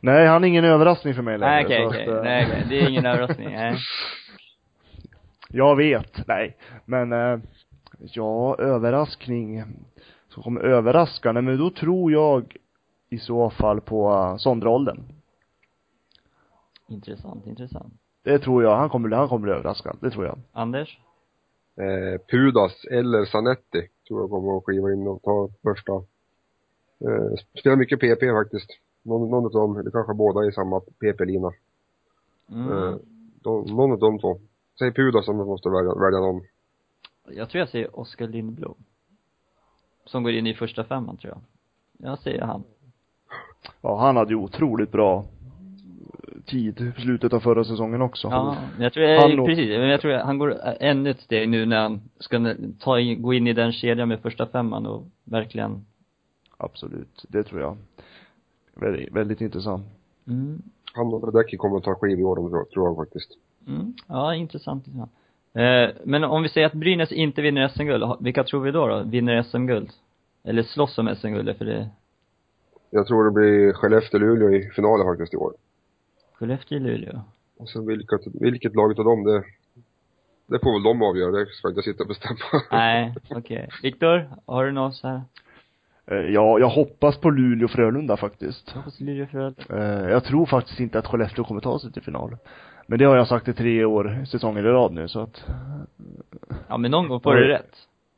Nej, 0.00 0.26
han 0.26 0.44
är 0.44 0.48
ingen 0.48 0.64
överraskning 0.64 1.14
för 1.14 1.22
mig 1.22 1.38
längre. 1.38 1.54
Nej 1.54 1.86
okej, 1.86 2.02
att, 2.02 2.08
eh, 2.08 2.22
Nej 2.22 2.46
okej, 2.46 2.66
det 2.68 2.80
är 2.80 2.88
ingen 2.88 3.06
överraskning, 3.12 3.52
nej. 3.52 3.76
Jag 5.48 5.76
vet, 5.76 6.26
nej. 6.26 6.56
Men, 6.84 7.12
eh, 7.12 7.38
ja, 7.98 8.56
överraskning. 8.58 9.64
Som 10.28 10.42
kommer 10.42 10.60
överraska, 10.60 11.32
nej 11.32 11.42
men 11.42 11.58
då 11.58 11.70
tror 11.70 12.12
jag 12.12 12.56
i 13.10 13.18
så 13.18 13.50
fall 13.50 13.80
på 13.80 14.10
uh, 14.10 14.36
Sondre 14.36 14.96
Intressant, 16.88 17.46
intressant. 17.46 17.94
Det 18.24 18.38
tror 18.38 18.62
jag, 18.62 18.76
han 18.76 18.88
kommer, 18.88 19.16
han 19.16 19.28
kommer 19.28 19.42
bli 19.42 19.52
överraskad, 19.52 19.96
det 20.00 20.10
tror 20.10 20.26
jag. 20.26 20.38
Anders? 20.52 20.98
Eh, 21.76 22.20
Pudas 22.30 22.84
eller 22.84 23.24
Zanetti 23.24 23.88
tror 24.08 24.20
jag 24.20 24.30
kommer 24.30 24.58
att 24.58 24.64
kliva 24.64 24.92
in 24.92 25.06
och 25.06 25.22
ta 25.22 25.48
första. 25.62 25.92
Eh, 27.04 27.58
spelar 27.60 27.76
mycket 27.76 28.00
PP 28.00 28.32
faktiskt. 28.32 28.70
Någon, 29.08 29.30
någon 29.30 29.44
av 29.44 29.50
dem, 29.50 29.76
eller 29.76 29.90
kanske 29.90 30.14
båda 30.14 30.46
i 30.48 30.52
samma 30.52 30.80
PP-lina. 30.80 31.52
Mm. 32.52 32.72
Eh, 32.72 32.94
de, 33.42 33.64
någon 33.66 33.92
av 33.92 33.98
de 33.98 34.18
två. 34.18 34.38
Säg 34.78 34.92
Pudas 34.92 35.28
om 35.28 35.38
jag 35.38 35.46
måste 35.46 35.68
välja, 35.68 35.94
välja 35.94 36.20
någon. 36.20 36.42
Jag 37.30 37.48
tror 37.50 37.58
jag 37.60 37.68
säger 37.68 38.00
Oskar 38.00 38.26
Lindblom. 38.28 38.74
Som 40.04 40.22
går 40.22 40.32
in 40.32 40.46
i 40.46 40.54
första 40.54 40.84
femman 40.84 41.16
tror 41.16 41.32
jag. 41.34 41.40
Jag 42.10 42.18
säger 42.18 42.42
han. 42.42 42.64
Ja, 43.80 43.98
han 44.00 44.16
hade 44.16 44.30
ju 44.30 44.36
otroligt 44.36 44.92
bra 44.92 45.24
tid 46.46 46.80
i 46.80 47.00
slutet 47.02 47.32
av 47.32 47.40
förra 47.40 47.64
säsongen 47.64 48.02
också. 48.02 48.28
Ja, 48.28 48.56
men 48.74 48.82
jag 48.82 48.92
tror, 48.92 49.06
jag, 49.06 49.20
Han 49.20 49.46
precis, 49.46 49.68
men 49.68 49.88
jag 49.88 50.00
tror 50.00 50.12
han 50.12 50.38
går 50.38 50.58
ännu 50.80 51.10
ett 51.10 51.20
steg 51.20 51.48
nu 51.48 51.66
när 51.66 51.82
han 51.82 52.00
ska 52.18 52.54
ta, 52.80 53.00
in- 53.00 53.22
gå 53.22 53.34
in 53.34 53.46
i 53.46 53.52
den 53.52 53.72
kedjan 53.72 54.08
med 54.08 54.20
första 54.20 54.46
femman 54.46 54.86
och 54.86 55.04
verkligen 55.24 55.86
Absolut, 56.56 57.24
det 57.28 57.42
tror 57.42 57.60
jag. 57.60 57.76
Väldigt, 58.80 59.12
väldigt 59.12 59.40
intressant. 59.40 59.86
mm, 60.26 60.62
Han 60.94 61.14
och 61.14 61.24
Radecki 61.24 61.56
kommer 61.56 61.76
att 61.76 61.84
ta 61.84 61.94
kliv 61.94 62.20
i 62.20 62.22
år, 62.24 62.64
tror, 62.64 62.88
jag 62.88 62.96
faktiskt. 62.96 63.30
mm, 63.66 63.94
ja 64.06 64.34
intressant, 64.34 64.86
intressant. 64.86 65.12
Eh, 65.54 66.02
men 66.04 66.24
om 66.24 66.42
vi 66.42 66.48
säger 66.48 66.66
att 66.66 66.72
Brynäs 66.72 67.12
inte 67.12 67.42
vinner 67.42 67.68
SM-guld, 67.68 68.04
vilka 68.20 68.44
tror 68.44 68.60
vi 68.60 68.70
då 68.70 68.86
då? 68.86 69.02
Vinner 69.02 69.42
SM-guld? 69.42 69.90
Eller 70.44 70.62
slåss 70.62 70.98
om 70.98 71.16
SM-guld, 71.16 71.56
för 71.56 71.64
det 71.64 71.88
Jag 72.90 73.06
tror 73.06 73.24
det 73.24 73.30
blir 73.30 73.72
Skellefteå-Luleå 73.72 74.54
i 74.54 74.70
finalen 74.70 75.06
faktiskt 75.06 75.34
i 75.34 75.36
år. 75.36 75.52
Skellefteå, 76.34 76.78
Luleå. 76.78 77.20
Och 77.56 77.68
sen 77.68 77.86
vilket, 77.86 78.20
vilket 78.40 78.74
lag 78.74 78.90
utav 78.90 79.04
dem 79.04 79.24
det, 79.24 79.42
det 80.46 80.58
får 80.58 80.72
väl 80.72 80.82
de 80.82 81.02
avgöra, 81.02 81.30
det 81.30 81.46
ska 81.46 81.68
inte 81.68 81.78
jag 81.78 81.84
sitta 81.84 82.02
och 82.02 82.08
bestämma. 82.08 82.62
Nej, 82.70 83.14
okej. 83.30 83.68
Viktor, 83.82 84.28
har 84.46 84.64
du 84.66 84.72
något 84.72 84.94
så 84.94 85.08
här? 85.08 85.22
Eh, 86.10 86.16
Ja, 86.18 86.58
jag 86.58 86.68
hoppas 86.68 87.16
på 87.20 87.30
Luleå 87.30 87.64
och 87.64 87.70
Frölunda 87.70 88.16
faktiskt. 88.16 88.70
Hoppas 88.70 89.00
Luleå 89.00 89.26
för 89.26 89.54
Eh, 89.70 90.10
Jag 90.10 90.24
tror 90.24 90.46
faktiskt 90.46 90.80
inte 90.80 90.98
att 90.98 91.06
Skellefteå 91.06 91.44
kommer 91.44 91.60
ta 91.60 91.78
sig 91.78 91.92
till 91.92 92.02
final. 92.02 92.36
Men 92.86 92.98
det 92.98 93.04
har 93.04 93.16
jag 93.16 93.28
sagt 93.28 93.48
i 93.48 93.52
tre 93.52 93.84
år, 93.84 94.24
säsonger 94.30 94.66
i 94.66 94.68
rad 94.72 94.92
nu, 94.92 95.08
så 95.08 95.20
att 95.20 95.44
Ja 96.68 96.76
men 96.76 96.90
någon 96.90 97.08
gång 97.08 97.20
får 97.20 97.34
du 97.34 97.48
rätt. 97.48 97.70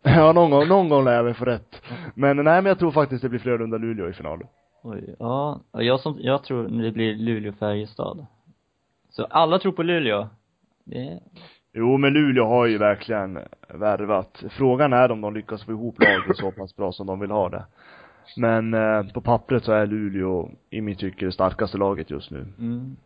Ja, 0.02 0.32
någon 0.32 0.50
gång, 0.50 0.68
någon 0.68 0.88
gång 0.88 1.04
lär 1.04 1.12
jag 1.12 1.24
väl 1.24 1.34
få 1.34 1.44
rätt. 1.44 1.82
Men 2.14 2.36
nej, 2.36 2.44
men 2.44 2.66
jag 2.66 2.78
tror 2.78 2.90
faktiskt 2.90 3.22
det 3.22 3.28
blir 3.28 3.40
Frölunda-Luleå 3.40 4.08
i 4.08 4.12
final. 4.12 4.42
Oj, 4.82 5.14
ja. 5.18 5.60
Ja, 5.72 5.82
Jag 5.82 6.00
som, 6.00 6.16
jag 6.20 6.44
tror 6.44 6.82
det 6.82 6.90
blir 6.92 7.14
Luleå-Färjestad. 7.14 8.26
Så 9.10 9.24
alla 9.24 9.58
tror 9.58 9.72
på 9.72 9.82
Luleå. 9.82 10.28
Det, 10.84 11.20
Jo, 11.72 11.96
men 11.96 12.12
Luleå 12.12 12.44
har 12.44 12.66
ju 12.66 12.78
verkligen 12.78 13.38
värvat. 13.68 14.44
Frågan 14.50 14.92
är 14.92 15.10
om 15.10 15.20
de 15.20 15.34
lyckas 15.34 15.64
få 15.64 15.72
ihop 15.72 16.02
laget 16.02 16.36
så 16.36 16.50
pass 16.50 16.76
bra 16.76 16.92
som 16.92 17.06
de 17.06 17.20
vill 17.20 17.30
ha 17.30 17.48
det. 17.48 17.64
Men 18.36 18.74
eh, 18.74 19.12
på 19.12 19.20
pappret 19.20 19.64
så 19.64 19.72
är 19.72 19.86
Luleå, 19.86 20.50
i 20.70 20.80
mitt 20.80 20.98
tycke, 20.98 21.26
det 21.26 21.32
starkaste 21.32 21.78
laget 21.78 22.10
just 22.10 22.30
nu. 22.30 22.46
mm. 22.58 22.96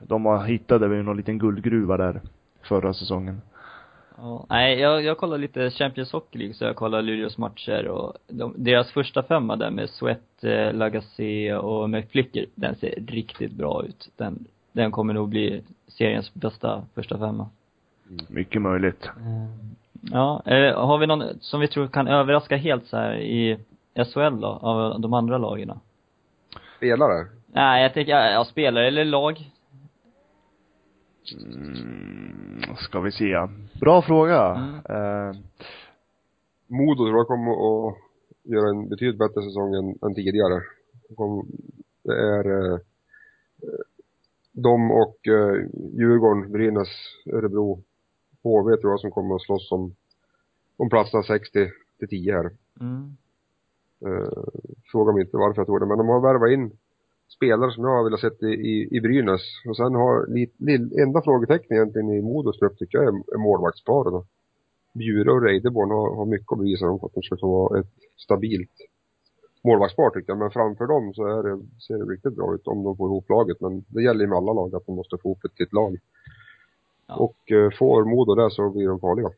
De 0.00 0.24
har 0.24 0.44
hittade 0.44 0.88
väl 0.88 1.02
någon 1.02 1.16
liten 1.16 1.38
guldgruva 1.38 1.96
där 1.96 2.20
förra 2.62 2.94
säsongen. 2.94 3.40
Ja. 4.16 4.46
Nej, 4.48 4.80
jag, 4.80 5.02
jag 5.02 5.18
kollar 5.18 5.38
lite 5.38 5.70
Champions 5.70 6.12
Hockey 6.12 6.38
League, 6.38 6.54
så 6.54 6.64
jag 6.64 6.76
kollar 6.76 7.02
Luleås 7.02 7.38
matcher 7.38 7.88
och 7.88 8.12
de, 8.28 8.54
deras 8.56 8.92
första 8.92 9.22
femma 9.22 9.56
där 9.56 9.70
med 9.70 9.90
Sweat, 9.90 10.44
eh, 10.44 10.72
Lagacé 10.72 11.54
och 11.54 11.90
McFlicker, 11.90 12.46
den 12.54 12.74
ser 12.74 12.94
riktigt 13.06 13.52
bra 13.52 13.84
ut. 13.84 14.10
Den, 14.16 14.44
den 14.72 14.90
kommer 14.90 15.14
nog 15.14 15.28
bli 15.28 15.62
seriens 15.88 16.34
bästa 16.34 16.82
första 16.94 17.18
femma. 17.18 17.48
Mycket 18.28 18.62
möjligt. 18.62 19.08
Ja, 20.12 20.42
eh, 20.46 20.86
har 20.86 20.98
vi 20.98 21.06
någon 21.06 21.40
som 21.40 21.60
vi 21.60 21.68
tror 21.68 21.86
kan 21.86 22.08
överraska 22.08 22.56
helt 22.56 22.86
så 22.86 22.96
här 22.96 23.14
i 23.14 23.58
SHL 23.94 24.40
då, 24.40 24.46
av 24.46 25.00
de 25.00 25.12
andra 25.12 25.38
lagen? 25.38 25.72
Spelare? 26.76 27.26
Nej, 27.46 27.82
jag 27.82 27.94
tänker, 27.94 28.12
ja, 28.12 28.44
spelare 28.44 28.88
eller 28.88 29.04
lag. 29.04 29.50
Mm, 31.32 32.76
ska 32.76 33.00
vi 33.00 33.12
se. 33.12 33.48
Bra 33.80 34.02
fråga. 34.02 34.54
Mm. 34.54 35.28
Eh, 35.28 35.36
Modo 36.66 37.06
tror 37.06 37.16
jag 37.16 37.26
kommer 37.26 37.52
att 37.52 37.96
göra 38.42 38.70
en 38.70 38.88
betydligt 38.88 39.18
bättre 39.18 39.42
säsong 39.42 39.74
än, 39.74 39.98
än 40.02 40.14
tidigare. 40.14 40.62
Det 42.04 42.12
är 42.12 42.72
eh, 42.72 42.78
de 44.52 44.90
och 44.90 45.28
eh, 45.28 45.54
Djurgården, 45.98 46.52
Brynäs, 46.52 46.88
Örebro, 47.32 47.82
HV 48.44 48.76
tror 48.76 48.92
jag 48.92 49.00
som 49.00 49.10
kommer 49.10 49.34
att 49.34 49.42
slåss 49.42 49.72
om, 49.72 49.94
om 50.76 50.88
platserna 50.88 51.22
60 51.22 51.70
till 51.98 52.08
10 52.08 52.32
här. 52.32 52.50
Mm. 52.80 53.16
Eh, 54.06 54.44
fråga 54.92 55.12
mig 55.12 55.22
inte 55.22 55.36
varför 55.36 55.60
jag 55.60 55.66
tror 55.66 55.80
det, 55.80 55.86
men 55.86 55.98
de 55.98 56.08
har 56.08 56.20
värvat 56.20 56.50
in 56.50 56.76
spelare 57.36 57.72
som 57.72 57.84
jag 57.84 57.96
har 57.96 58.04
velat 58.04 58.20
sett 58.20 58.42
i, 58.42 58.46
i, 58.46 58.96
i 58.96 59.00
Brynäs. 59.00 59.42
Och 59.68 59.76
sen 59.76 59.94
har, 59.94 60.26
li, 60.26 60.50
li, 60.58 60.74
enda 61.02 61.22
frågetecknet 61.22 61.70
egentligen 61.70 62.10
i 62.10 62.22
Modos 62.22 62.58
trupp 62.58 62.78
tycker 62.78 62.98
jag 62.98 63.04
är, 63.04 63.34
är 63.34 63.38
målvaktsparet. 63.38 64.26
Bjure 64.92 65.32
och 65.32 65.42
Reideborn 65.42 65.90
har, 65.90 66.16
har 66.16 66.26
mycket 66.26 66.52
att 66.52 66.58
bevisa 66.58 66.84
för 66.84 67.06
att 67.06 67.14
de 67.14 67.22
ska 67.22 67.36
kunna 67.36 67.52
vara 67.52 67.80
ett 67.80 67.94
stabilt 68.16 68.76
målvaktspar 69.64 70.10
tycker 70.10 70.30
jag. 70.30 70.38
Men 70.38 70.50
framför 70.50 70.86
dem 70.86 71.14
så 71.14 71.22
är 71.26 71.42
det, 71.42 71.56
ser 71.86 71.98
det 71.98 72.12
riktigt 72.12 72.36
bra 72.36 72.54
ut 72.54 72.66
om 72.66 72.82
de 72.82 72.96
får 72.96 73.08
ihop 73.08 73.30
laget. 73.30 73.60
Men 73.60 73.84
det 73.88 74.02
gäller 74.02 74.20
ju 74.20 74.26
med 74.26 74.38
alla 74.38 74.52
lag 74.52 74.74
att 74.74 74.86
de 74.86 74.96
måste 74.96 75.18
få 75.18 75.28
ihop 75.28 75.44
ett, 75.44 75.60
ett 75.60 75.72
lag. 75.72 75.96
Ja. 77.06 77.14
Och 77.14 77.52
eh, 77.52 77.70
får 77.78 78.04
Modo 78.04 78.34
det 78.34 78.50
så 78.50 78.70
blir 78.70 78.88
de 78.88 79.00
farliga. 79.00 79.28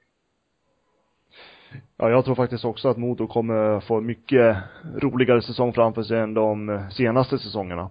Ja, 1.97 2.11
jag 2.11 2.25
tror 2.25 2.35
faktiskt 2.35 2.65
också 2.65 2.89
att 2.89 2.97
Modo 2.97 3.27
kommer 3.27 3.81
få 3.81 3.97
en 3.97 4.07
mycket 4.07 4.57
roligare 4.97 5.43
säsong 5.43 5.73
framför 5.73 6.03
sig 6.03 6.19
än 6.19 6.35
de 6.35 6.81
senaste 6.91 7.39
säsongerna. 7.39 7.91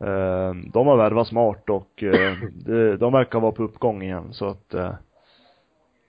Eh, 0.00 0.54
De 0.72 0.86
har 0.86 0.96
värvat 0.96 1.28
smart 1.28 1.70
och 1.70 2.02
eh, 2.02 2.36
de 2.98 3.12
verkar 3.12 3.40
vara 3.40 3.52
på 3.52 3.62
uppgång 3.62 4.02
igen 4.02 4.32
så 4.32 4.46
att 4.48 4.74
eh, 4.74 4.94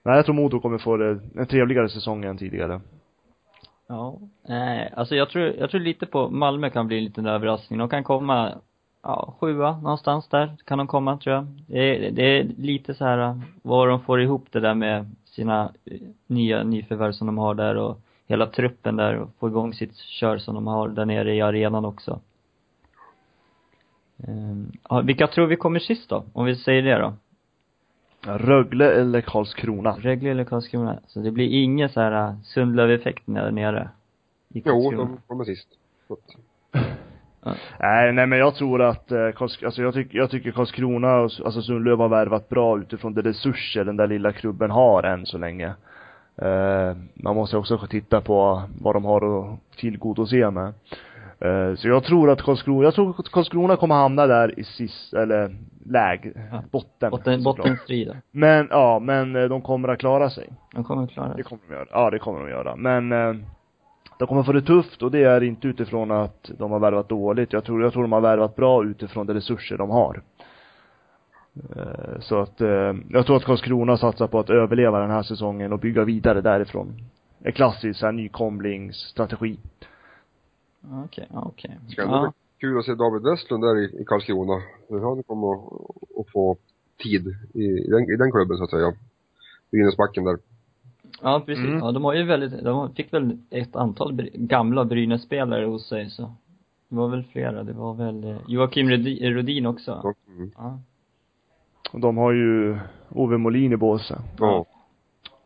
Nej, 0.05 0.15
jag 0.15 0.25
tror 0.25 0.35
Modo 0.35 0.59
kommer 0.59 0.77
få 0.77 0.97
det, 0.97 1.19
en 1.35 1.47
trevligare 1.47 1.89
säsong 1.89 2.25
än 2.25 2.37
tidigare. 2.37 2.81
Ja. 3.87 4.19
Nej, 4.47 4.93
alltså 4.95 5.15
jag 5.15 5.29
tror, 5.29 5.43
jag 5.45 5.69
tror 5.69 5.81
lite 5.81 6.05
på 6.05 6.29
Malmö 6.29 6.69
kan 6.69 6.87
bli 6.87 6.97
en 6.97 7.03
liten 7.03 7.25
överraskning. 7.25 7.79
De 7.79 7.89
kan 7.89 8.03
komma 8.03 8.51
ja, 9.03 9.33
sjua 9.39 9.77
någonstans 9.77 10.27
där 10.27 10.57
kan 10.65 10.77
de 10.77 10.87
komma 10.87 11.17
tror 11.17 11.35
jag. 11.35 11.47
Det 11.67 11.79
är, 11.79 12.11
det 12.11 12.23
är 12.23 12.43
lite 12.43 12.93
så 12.93 13.05
här 13.05 13.41
vad 13.61 13.87
de 13.87 14.01
får 14.01 14.21
ihop 14.21 14.45
det 14.51 14.59
där 14.59 14.73
med 14.73 15.15
sina 15.25 15.71
eh, 15.85 15.99
nya 16.27 16.63
nyförvärv 16.63 17.11
som 17.11 17.27
de 17.27 17.37
har 17.37 17.55
där 17.55 17.75
och 17.75 17.99
hela 18.27 18.47
truppen 18.47 18.95
där 18.95 19.15
och 19.15 19.29
få 19.39 19.47
igång 19.47 19.73
sitt 19.73 19.97
kör 19.97 20.37
som 20.37 20.55
de 20.55 20.67
har 20.67 20.89
där 20.89 21.05
nere 21.05 21.35
i 21.35 21.41
arenan 21.41 21.85
också. 21.85 22.19
Ehm, 24.27 24.71
ja, 24.89 25.01
vilka 25.01 25.27
tror 25.27 25.47
vi 25.47 25.55
kommer 25.55 25.79
sist 25.79 26.09
då? 26.09 26.23
Om 26.33 26.45
vi 26.45 26.55
säger 26.55 26.81
det 26.81 26.97
då? 26.97 27.13
Rögle 28.25 28.91
eller 28.91 29.21
Karlskrona? 29.21 29.97
Rögle 29.99 30.31
eller 30.31 30.43
Karlskrona? 30.43 30.99
Så 31.07 31.19
det 31.19 31.31
blir 31.31 31.63
ingen 31.63 31.89
så 31.89 32.01
här 32.01 32.29
uh, 32.29 32.41
Sundlöv-effekt 32.43 33.23
där 33.25 33.51
nere? 33.51 33.89
I 34.49 34.61
Jo, 34.65 34.91
de 34.91 35.17
kommer 35.27 35.45
sist. 35.45 35.67
Så 36.07 36.17
att, 37.43 37.57
Nej, 37.79 38.13
nej 38.13 38.27
men 38.27 38.39
jag 38.39 38.55
tror 38.55 38.81
att, 38.81 39.11
eh, 39.11 39.29
Karls, 39.35 39.63
alltså 39.63 39.81
jag 39.81 39.93
tycker, 39.93 40.17
jag 40.17 40.29
tycker 40.29 40.51
Karlskrona, 40.51 41.15
och- 41.15 41.31
alltså 41.45 41.61
Sundlöv 41.61 41.99
har 41.99 42.09
värvat 42.09 42.49
bra 42.49 42.79
utifrån 42.79 43.13
de 43.13 43.21
resurser 43.21 43.83
den 43.85 43.97
där 43.97 44.07
lilla 44.07 44.31
klubben 44.31 44.71
har 44.71 45.03
än 45.03 45.25
så 45.25 45.37
länge. 45.37 45.73
Eh, 46.41 46.95
man 47.13 47.35
måste 47.35 47.57
också 47.57 47.77
titta 47.89 48.21
på 48.21 48.61
vad 48.81 48.95
de 48.95 49.05
har 49.05 49.39
att 49.53 49.59
tillgodose 49.77 50.51
med. 50.51 50.73
Eh, 51.39 51.75
så 51.75 51.87
jag 51.87 52.03
tror 52.03 52.29
att 52.29 52.41
Karlskrona, 52.41 52.83
jag 52.83 52.93
tror 52.93 53.15
att 53.19 53.29
Karlskrona 53.31 53.75
kommer 53.75 53.95
hamna 53.95 54.27
där 54.27 54.59
i 54.59 54.63
sist, 54.63 55.13
eller 55.13 55.55
läg, 55.85 56.33
Ja. 56.51 56.63
botten. 56.71 57.11
Botten, 57.11 57.41
såklart. 57.41 57.57
bottenstrid 57.57 58.07
då. 58.07 58.13
Men, 58.31 58.67
ja, 58.71 58.99
men 58.99 59.35
eh, 59.35 59.43
de 59.43 59.61
kommer 59.61 59.87
att 59.89 59.99
klara 59.99 60.29
sig. 60.29 60.49
De 60.73 60.83
kommer 60.83 61.07
klara 61.07 61.27
Det 61.29 61.33
det. 61.37 61.43
kommer 61.43 61.61
de 61.69 61.73
göra. 61.73 61.85
Ja, 61.91 62.09
det 62.09 62.19
kommer 62.19 62.39
de 62.39 62.49
göra. 62.49 62.75
Men 62.75 63.11
eh, 63.11 63.33
de 64.19 64.27
kommer 64.27 64.43
få 64.43 64.51
det 64.51 64.61
tufft 64.61 65.01
och 65.03 65.11
det 65.11 65.23
är 65.23 65.43
inte 65.43 65.67
utifrån 65.67 66.11
att 66.11 66.51
de 66.57 66.71
har 66.71 66.79
värvat 66.79 67.09
dåligt. 67.09 67.53
Jag 67.53 67.63
tror, 67.63 67.83
jag 67.83 67.93
tror 67.93 68.01
de 68.03 68.11
har 68.11 68.21
värvat 68.21 68.55
bra 68.55 68.85
utifrån 68.85 69.27
de 69.27 69.33
resurser 69.33 69.77
de 69.77 69.89
har. 69.89 70.21
Eh, 71.75 72.19
så 72.19 72.39
att, 72.39 72.61
eh, 72.61 72.93
jag 73.09 73.25
tror 73.25 73.35
att 73.37 73.43
Karlskrona 73.43 73.97
satsar 73.97 74.27
på 74.27 74.39
att 74.39 74.49
överleva 74.49 74.99
den 74.99 75.11
här 75.11 75.23
säsongen 75.23 75.73
och 75.73 75.79
bygga 75.79 76.03
vidare 76.03 76.41
därifrån. 76.41 76.93
En 77.39 77.51
klassisk 77.51 77.99
så 77.99 78.05
här, 78.05 78.13
nykomlingsstrategi. 78.13 79.59
Okej, 81.05 81.27
ja, 81.33 81.43
okej. 81.45 81.79
ska 81.89 82.01
ändå 82.01 82.19
bli 82.19 82.25
Ja. 82.27 82.33
kul 82.59 82.79
att 82.79 82.85
se 82.85 82.95
David 82.95 83.21
Westlund 83.23 83.63
där 83.63 83.77
i, 83.77 84.01
i 84.01 84.05
Karlskrona. 84.05 84.61
Hur 84.89 84.99
han 84.99 85.23
kommer 85.23 85.53
att, 85.53 86.19
att 86.19 86.31
få 86.33 86.57
tid 87.03 87.27
i, 87.53 87.63
i, 87.63 87.89
den, 87.89 88.03
i 88.09 88.15
den 88.15 88.31
klubben 88.31 88.57
så 88.57 88.63
att 88.63 88.69
säga. 88.69 88.93
Brynäsbacken 89.71 90.23
där. 90.23 90.37
Ja, 91.23 91.41
precis. 91.45 91.65
Mm. 91.65 91.79
Ja, 91.79 91.91
de 91.91 92.03
har 92.03 92.13
ju 92.13 92.23
väldigt, 92.23 92.63
de 92.63 92.93
fick 92.95 93.13
väl 93.13 93.37
ett 93.49 93.75
antal 93.75 94.29
gamla 94.33 94.85
Brynäs-spelare 94.85 95.65
hos 95.65 95.87
sig 95.87 96.09
så. 96.09 96.21
Det 96.89 96.95
var 96.95 97.07
väl 97.07 97.23
flera, 97.23 97.63
det 97.63 97.73
var 97.73 97.93
väl 97.93 98.23
eh, 98.23 98.37
Joakim 98.47 98.89
Rudi- 98.89 99.29
Rudin 99.33 99.65
också. 99.65 100.01
Så, 100.01 100.13
mm. 100.37 100.51
Ja. 100.57 100.79
Och 101.93 101.99
de 101.99 102.17
har 102.17 102.31
ju 102.31 102.77
Ove 103.09 103.37
Molin 103.37 103.71
i 103.73 103.77
båset. 103.77 104.19
Ja. 104.39 104.65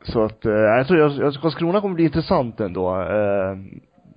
Så 0.03 0.23
att, 0.23 0.45
eh, 0.45 0.51
jag 0.51 0.87
tror, 0.87 0.99
jag, 0.99 1.11
jag, 1.11 1.33
Karlskrona 1.33 1.81
kommer 1.81 1.95
bli 1.95 2.03
intressant 2.03 2.59
ändå. 2.59 3.01
Eh, 3.01 3.57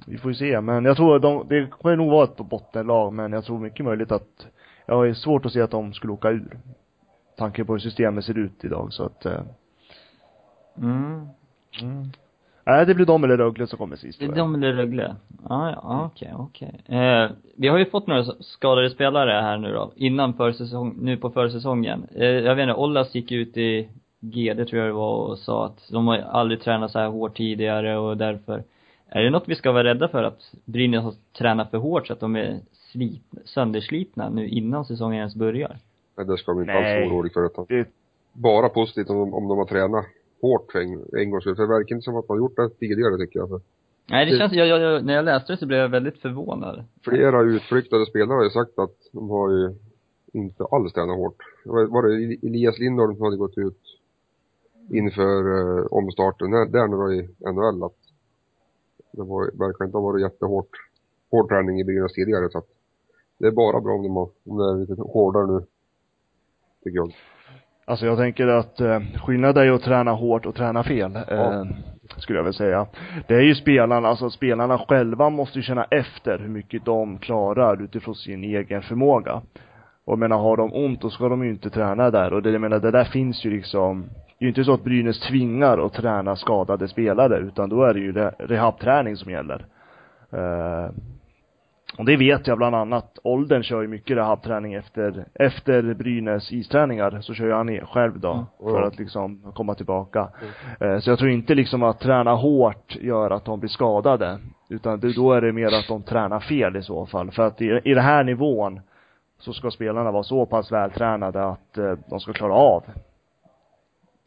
vi 0.07 0.19
får 0.19 0.31
ju 0.31 0.35
se, 0.35 0.61
men 0.61 0.85
jag 0.85 0.97
tror 0.97 1.19
de, 1.19 1.47
det 1.49 1.67
kommer 1.71 1.97
nog 1.97 2.11
vara 2.11 2.25
ett 2.25 2.37
bottenlag, 2.37 3.13
men 3.13 3.33
jag 3.33 3.45
tror 3.45 3.59
mycket 3.59 3.85
möjligt 3.87 4.13
att, 4.13 4.47
jag 4.87 4.95
har 4.95 5.05
ju 5.05 5.15
svårt 5.15 5.47
att 5.47 5.53
se 5.53 5.61
att 5.61 5.71
de 5.71 5.93
skulle 5.93 6.13
åka 6.13 6.31
ur. 6.31 6.59
Tanke 7.37 7.65
på 7.65 7.73
hur 7.73 7.79
systemet 7.81 8.25
ser 8.25 8.39
ut 8.39 8.65
idag, 8.65 8.93
så 8.93 9.05
att, 9.05 9.27
eh, 9.27 9.41
Mm. 10.79 11.27
Mm. 11.83 12.11
Nej, 12.67 12.87
det 12.87 12.95
blir 12.95 13.07
de 13.07 13.25
eller 13.25 13.37
Rögle 13.37 13.67
som 13.67 13.79
kommer 13.79 13.97
sist 13.97 14.19
Det 14.21 14.25
är 14.27 14.33
de 14.33 14.55
eller 14.55 14.73
Rögle? 14.73 15.17
Ja, 15.49 15.71
ja, 15.71 16.05
okej, 16.13 16.33
okej. 16.39 16.81
Eh, 16.99 17.31
vi 17.57 17.69
har 17.69 17.79
ju 17.79 17.85
fått 17.91 18.07
några 18.07 18.25
skadade 18.41 18.91
spelare 18.91 19.31
här 19.31 19.59
nu 19.59 19.73
då, 19.73 19.93
innan 19.97 20.35
försäsong, 20.35 20.97
nu 21.01 21.17
på 21.17 21.31
försäsongen. 21.31 22.07
Eh, 22.15 22.25
jag 22.27 22.55
vet 22.55 22.63
inte, 22.63 22.75
Ollas 22.75 23.15
gick 23.15 23.33
ut 23.33 23.57
i 23.57 23.89
GD 24.21 24.65
tror 24.67 24.81
jag 24.81 24.89
det 24.89 24.93
var 24.93 25.17
och 25.17 25.39
sa 25.39 25.67
att 25.67 25.89
de 25.91 26.07
har 26.07 26.17
aldrig 26.19 26.61
tränat 26.61 26.91
så 26.91 26.99
här 26.99 27.09
hårt 27.09 27.37
tidigare 27.37 27.99
och 27.99 28.17
därför 28.17 28.63
är 29.09 29.23
det 29.23 29.31
något 29.31 29.49
vi 29.49 29.55
ska 29.55 29.73
vara 29.73 29.85
rädda 29.85 30.09
för 30.09 30.25
att 30.25 30.53
Brynäs 30.65 31.03
har 31.05 31.15
tränat 31.39 31.71
för 31.71 31.79
hårt 31.79 32.07
så 32.07 32.13
att 32.13 32.21
de 32.21 32.37
är 32.37 32.59
slit, 32.93 33.23
sönderslitna 33.45 34.29
nu 34.29 34.49
innan 34.49 34.85
säsongen 34.85 35.19
ens 35.19 35.35
börjar? 35.35 35.77
Nej, 36.17 36.27
det 36.27 36.37
ska 36.39 36.53
de 36.53 36.61
inte 36.61 36.73
Nej. 36.73 37.01
alls 37.03 37.11
vara 37.11 37.17
oroliga 37.19 37.33
för. 37.33 37.47
Utan 37.47 37.67
Det, 37.69 37.89
bara 38.33 38.69
positivt 38.69 39.11
om, 39.11 39.17
de- 39.19 39.35
om 39.35 39.49
de 39.49 39.59
har 39.59 39.65
tränat 39.65 40.05
hårt 40.41 40.73
för 40.73 40.79
en, 40.79 41.05
en 41.13 41.31
gångs 41.31 41.45
skull. 41.45 41.57
För 41.57 41.63
det 41.63 41.69
verkar 41.69 41.95
inte 41.95 42.05
som 42.05 42.17
att 42.17 42.29
man 42.29 42.39
gjort 42.39 42.57
det 42.57 42.69
tidigare 42.69 43.19
tycker 43.19 43.39
jag. 43.39 43.49
För 43.49 43.61
Nej 44.11 44.27
det 44.27 44.39
känns, 44.39 44.53
jag, 44.53 44.67
jag, 44.67 45.05
när 45.05 45.15
jag 45.15 45.25
läste 45.25 45.53
det 45.53 45.57
så 45.57 45.67
blev 45.67 45.79
jag 45.79 45.89
väldigt 45.89 46.19
förvånad. 46.19 46.85
flera 47.03 47.43
utflyktade 47.43 48.07
spelare 48.07 48.37
har 48.37 48.45
ju 48.45 48.51
sagt 48.51 48.79
att 48.79 48.97
de 49.13 49.31
har 49.31 49.51
ju 49.51 49.75
inte 50.33 50.65
alls 50.65 50.93
tränat 50.93 51.17
hårt. 51.17 51.43
Var 51.65 52.09
det 52.09 52.47
Elias 52.47 52.79
Lindholm 52.79 53.17
som 53.17 53.25
hade 53.25 53.37
gått 53.37 53.59
ut 53.59 53.81
inför 54.91 55.59
eh, 55.59 55.87
omstarten 55.91 56.51
där, 56.51 56.67
där 56.67 56.87
nu 56.87 57.15
i 57.15 57.29
NHL 57.53 57.85
att 57.85 57.97
det 59.13 59.23
var, 59.23 59.51
verkar 59.59 59.85
inte 59.85 59.97
ha 59.97 60.03
varit 60.03 60.23
jättehårt, 60.23 60.71
hård 61.31 61.49
träning 61.49 61.81
i 61.81 61.85
Brynäs 61.85 62.13
tidigare 62.13 62.51
så 62.51 62.59
att 62.59 62.69
det 63.39 63.47
är 63.47 63.51
bara 63.51 63.81
bra 63.81 63.95
om 63.95 64.03
de, 64.03 64.17
har, 64.17 64.29
om 64.45 64.59
det 64.59 64.65
är 64.65 64.77
lite 64.77 65.03
hårdare 65.03 65.47
nu. 65.47 65.65
Tycker 66.85 66.97
jag. 66.97 67.13
Alltså 67.91 68.07
jag 68.07 68.19
tänker 68.19 68.47
att 68.49 68.81
eh, 68.81 69.01
skillnaden 69.27 69.63
är 69.63 69.67
ju 69.67 69.75
att 69.75 69.83
träna 69.83 70.11
hårt 70.13 70.47
och 70.47 70.55
träna 70.55 70.83
fel. 70.83 71.17
Eh, 71.17 71.23
Ja. 71.29 71.67
skulle 72.17 72.39
jag 72.39 72.45
väl 72.45 72.55
säga. 72.55 72.87
Det 73.27 73.35
är 73.35 73.41
ju 73.41 73.55
spelarna, 73.55 74.09
alltså 74.09 74.31
spelarna 74.31 74.79
själva 74.79 75.31
måste 75.31 75.59
ju 75.59 75.63
känna 75.63 75.85
efter 75.85 76.39
hur 76.39 76.49
mycket 76.49 76.85
de 76.85 77.19
klarar 77.19 77.83
utifrån 77.83 78.15
sin 78.15 78.45
egen 78.45 78.83
förmåga. 78.83 79.35
Och 80.05 80.13
jag 80.13 80.19
menar, 80.19 80.39
har 80.39 80.57
de 80.57 80.73
ont 80.73 81.01
då 81.01 81.11
ska 81.11 81.29
de 81.29 81.45
ju 81.45 81.51
inte 81.51 81.71
träna 81.71 82.11
där. 82.11 82.33
Och 82.33 82.43
det, 82.43 82.51
jag 82.51 82.61
menar, 82.61 82.79
det 82.79 82.91
där 82.91 83.05
finns 83.05 83.45
ju 83.45 83.51
liksom, 83.51 84.03
det 84.39 84.45
är 84.45 84.45
ju 84.45 84.49
inte 84.49 84.65
så 84.65 84.75
att 84.75 84.85
Brynäs 84.85 85.21
tvingar 85.21 85.87
att 85.87 85.93
träna 85.93 86.37
skadade 86.37 86.89
spelare, 86.89 87.39
utan 87.39 87.69
då 87.69 87.83
är 87.85 87.95
det 87.95 88.01
ju 88.01 88.13
re- 88.13 88.35
rehabträning 88.39 89.17
som 89.17 89.33
gäller. 89.33 89.67
Eh, 90.33 90.91
och 92.01 92.07
det 92.07 92.17
vet 92.17 92.47
jag 92.47 92.59
bland 92.59 92.77
annat, 92.77 93.19
Åldern 93.23 93.63
kör 93.63 93.83
ju 93.83 93.89
mycket 93.89 94.17
rehabträning 94.17 94.75
efter, 94.75 95.25
efter 95.35 95.95
Brynäs 95.95 96.53
isträningar, 96.53 97.21
så 97.21 97.35
kör 97.35 97.47
ju 97.47 97.53
han 97.53 97.81
själv 97.87 98.21
då, 98.21 98.33
Mm. 98.33 98.47
för 98.75 98.83
att 98.83 98.99
liksom 98.99 99.53
komma 99.55 99.75
tillbaka. 99.75 100.29
Eh, 100.81 100.99
Så 100.99 101.11
jag 101.11 101.19
tror 101.19 101.31
inte 101.31 101.55
liksom 101.55 101.83
att 101.83 102.01
träna 102.01 102.35
hårt 102.35 102.97
gör 103.01 103.31
att 103.31 103.45
de 103.45 103.61
blir 103.61 103.71
skadade. 103.71 104.39
Utan 104.69 105.01
det, 105.01 105.13
då 105.13 105.33
är 105.33 105.41
det 105.41 105.53
mer 105.53 105.67
att 105.79 105.89
de 105.89 106.03
tränar 106.03 106.41
fel 106.41 106.77
i 106.77 106.83
så 106.83 107.07
fall. 107.07 107.31
För 107.31 107.47
att 107.47 107.61
i, 107.63 107.81
i 107.85 107.95
den 107.95 108.05
här 108.05 108.25
nivån 108.25 108.81
så 109.39 109.53
ska 109.53 109.71
spelarna 109.71 110.11
vara 110.11 110.23
så 110.23 110.47
pass 110.47 110.73
vältränade 110.73 111.45
att 111.49 111.79
eh, 111.79 111.93
de 112.11 112.21
ska 112.21 112.33
klara 112.33 112.55
av 112.55 112.85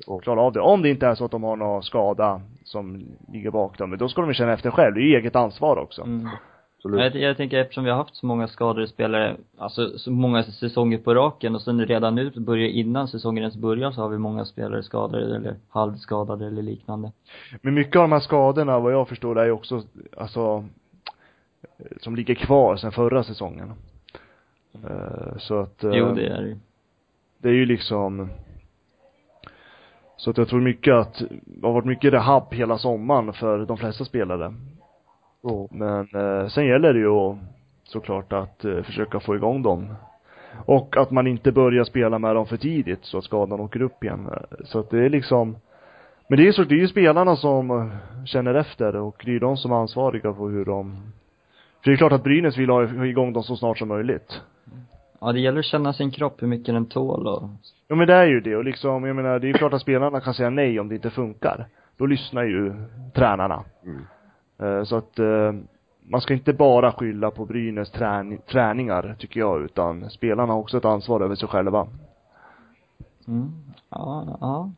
Ja. 0.08 0.20
klara 0.20 0.42
av 0.42 0.54
det. 0.54 0.60
Om 0.62 0.82
det 0.82 0.90
inte 0.90 1.08
är 1.08 1.16
så 1.16 1.26
att 1.26 1.32
de 1.32 1.44
har 1.44 1.56
någon 1.56 1.84
skada 1.84 2.42
som 2.64 3.04
ligger 3.32 3.52
bak 3.52 3.78
dem, 3.78 3.90
men 3.90 4.00
då 4.00 4.08
ska 4.10 4.22
de 4.22 4.28
ju 4.30 4.34
känna 4.34 4.54
efter 4.54 4.72
själv. 4.72 4.94
Det 4.94 5.00
är 5.02 5.04
ju 5.04 5.16
eget 5.18 5.36
ansvar 5.36 5.78
också. 5.78 6.02
Mm. 6.02 6.30
Absolut. 6.86 7.14
Jag, 7.16 7.24
jag 7.24 7.38
tänker 7.38 7.58
eftersom 7.60 7.84
vi 7.84 7.90
har 7.90 7.98
haft 7.98 8.16
så 8.16 8.26
många 8.26 8.48
skadade 8.48 8.88
spelare, 8.88 9.36
alltså 9.58 9.98
så 9.98 10.12
många 10.12 10.44
säsonger 10.44 10.98
på 10.98 11.16
raken 11.16 11.56
och 11.56 11.62
sen 11.62 11.86
redan 11.86 12.16
nu, 12.16 12.32
börjar 12.36 12.68
innan 12.68 13.08
säsongen 13.08 13.44
ens 13.44 13.58
börjar 13.58 13.92
så 13.92 14.02
har 14.02 14.10
vi 14.10 14.18
många 14.18 14.46
spelare 14.46 14.84
skadade 14.84 15.36
eller 15.36 15.56
halvskadade 15.70 16.48
eller 16.48 16.62
liknande. 16.62 17.12
Men 17.62 17.74
mycket 17.74 17.96
av 17.96 18.02
de 18.02 18.12
här 18.12 18.20
skadorna, 18.20 18.80
vad 18.80 18.94
jag 18.94 19.08
förstår, 19.08 19.40
är 19.40 19.46
ju 19.46 19.52
också, 19.52 19.82
alltså, 20.18 20.66
som 22.02 22.16
ligger 22.16 22.36
kvar 22.36 22.76
sedan 22.76 22.92
förra 22.92 23.24
säsongen. 23.24 23.74
Eh, 24.84 25.38
Så 25.38 25.60
att, 25.60 25.84
eh, 25.84 25.92
Jo, 25.94 26.14
det 26.14 26.28
är 26.28 26.42
det 26.42 26.58
det 27.38 27.50
är 27.50 27.54
ju 27.54 27.66
liksom 27.66 28.30
så 30.18 30.30
att 30.30 30.38
jag 30.38 30.48
tror 30.48 30.62
mycket 30.62 30.94
att 30.94 31.24
det 31.46 31.68
har 31.68 31.74
varit 31.74 31.86
mycket 31.86 32.14
rehab 32.14 32.54
hela 32.54 32.78
sommaren 32.78 33.34
för 33.34 33.66
de 33.66 33.78
flesta 33.78 34.06
spelare. 34.06 34.54
Ja. 35.44 35.68
Men 35.72 36.08
eh, 36.16 36.48
sen 36.48 36.66
gäller 36.66 36.94
det 36.94 37.00
ju 37.00 37.10
att, 37.10 37.38
såklart 37.84 38.34
att 38.34 38.66
eh, 38.66 38.82
försöka 38.84 39.20
få 39.20 39.36
igång 39.36 39.62
dem. 39.62 39.94
Och 40.66 40.98
att 40.98 41.12
man 41.12 41.28
inte 41.28 41.52
börjar 41.52 41.84
spela 41.84 42.20
med 42.20 42.36
dem 42.36 42.46
för 42.46 42.58
tidigt 42.58 43.06
så 43.06 43.18
att 43.18 43.24
skadan 43.24 43.60
åker 43.60 43.82
upp 43.82 44.04
igen. 44.04 44.30
Eh, 44.32 44.66
Så 44.66 44.80
att 44.80 44.90
det 44.90 45.06
är 45.06 45.10
liksom 45.10 45.56
men 46.28 46.38
det 46.40 46.48
är 46.48 46.52
så, 46.52 46.64
det 46.64 46.76
är 46.76 46.80
ju 46.80 46.88
spelarna 46.88 47.36
som 47.36 47.72
eh, 47.72 48.26
känner 48.26 48.54
efter 48.54 48.96
och 48.96 49.22
det 49.26 49.32
är 49.32 49.34
ju 49.34 49.40
de 49.40 49.58
som 49.58 49.72
är 49.72 49.76
ansvariga 49.76 50.34
för 50.34 50.50
hur 50.50 50.66
de 50.66 50.96
för 51.84 51.92
det 51.92 51.96
är 51.96 51.98
klart 51.98 52.12
att 52.12 52.24
Brynäs 52.24 52.58
vill 52.58 52.70
ha 52.70 52.86
ha 52.86 53.06
igång 53.06 53.34
dem 53.34 53.44
så 53.44 53.56
snart 53.56 53.78
som 53.78 53.88
möjligt. 53.88 54.42
Ja, 55.22 55.32
det 55.32 55.40
gäller 55.40 55.60
att 55.60 55.66
känna 55.66 55.94
sin 55.94 56.12
kropp, 56.12 56.42
hur 56.42 56.48
mycket 56.48 56.76
den 56.76 56.86
tål 56.86 57.28
och 57.28 57.44
Ja 57.88 57.96
men 57.96 58.08
det 58.08 58.14
är 58.14 58.26
ju 58.26 58.40
det 58.40 58.56
och 58.56 58.66
liksom, 58.66 59.04
jag 59.04 59.16
menar 59.16 59.40
det 59.40 59.46
är 59.46 59.48
ju 59.48 59.54
klart 59.54 59.74
att 59.74 59.82
spelarna 59.82 60.22
kan 60.22 60.34
säga 60.34 60.50
nej 60.50 60.80
om 60.80 60.90
det 60.90 60.96
inte 60.96 61.10
funkar. 61.10 61.66
Då 61.98 62.06
lyssnar 62.06 62.44
ju 62.44 62.74
tränarna. 63.14 63.64
Mm. 63.84 64.02
Eh, 64.58 64.84
Så 64.84 64.96
att 64.96 65.20
eh, 65.20 65.54
man 66.06 66.22
ska 66.22 66.34
inte 66.34 66.54
bara 66.54 66.92
skylla 66.92 67.32
på 67.32 67.46
Brynäs 67.46 67.92
träning, 67.92 68.38
träningar, 68.52 69.16
tycker 69.20 69.40
jag, 69.40 69.62
utan 69.64 70.10
spelarna 70.10 70.54
har 70.54 70.60
också 70.60 70.78
ett 70.78 70.86
ansvar 70.86 71.22
över 71.22 71.36
sig 71.36 71.48
själva. 71.48 71.88
Mm, 73.28 73.52
ja, 73.90 74.38
ja. 74.42 74.72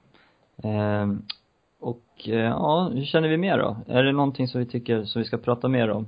Ehm, 0.70 1.22
och 1.80 2.04
eh, 2.26 2.34
ja, 2.36 2.90
hur 2.94 3.06
känner 3.06 3.30
vi 3.30 3.38
mer 3.38 3.58
då? 3.58 3.78
Är 3.88 4.04
det 4.04 4.12
någonting 4.12 4.48
som 4.48 4.60
vi 4.60 4.66
tycker, 4.66 5.04
som 5.04 5.22
vi 5.22 5.26
ska 5.28 5.38
prata 5.38 5.68
mer 5.68 5.90
om? 5.90 6.06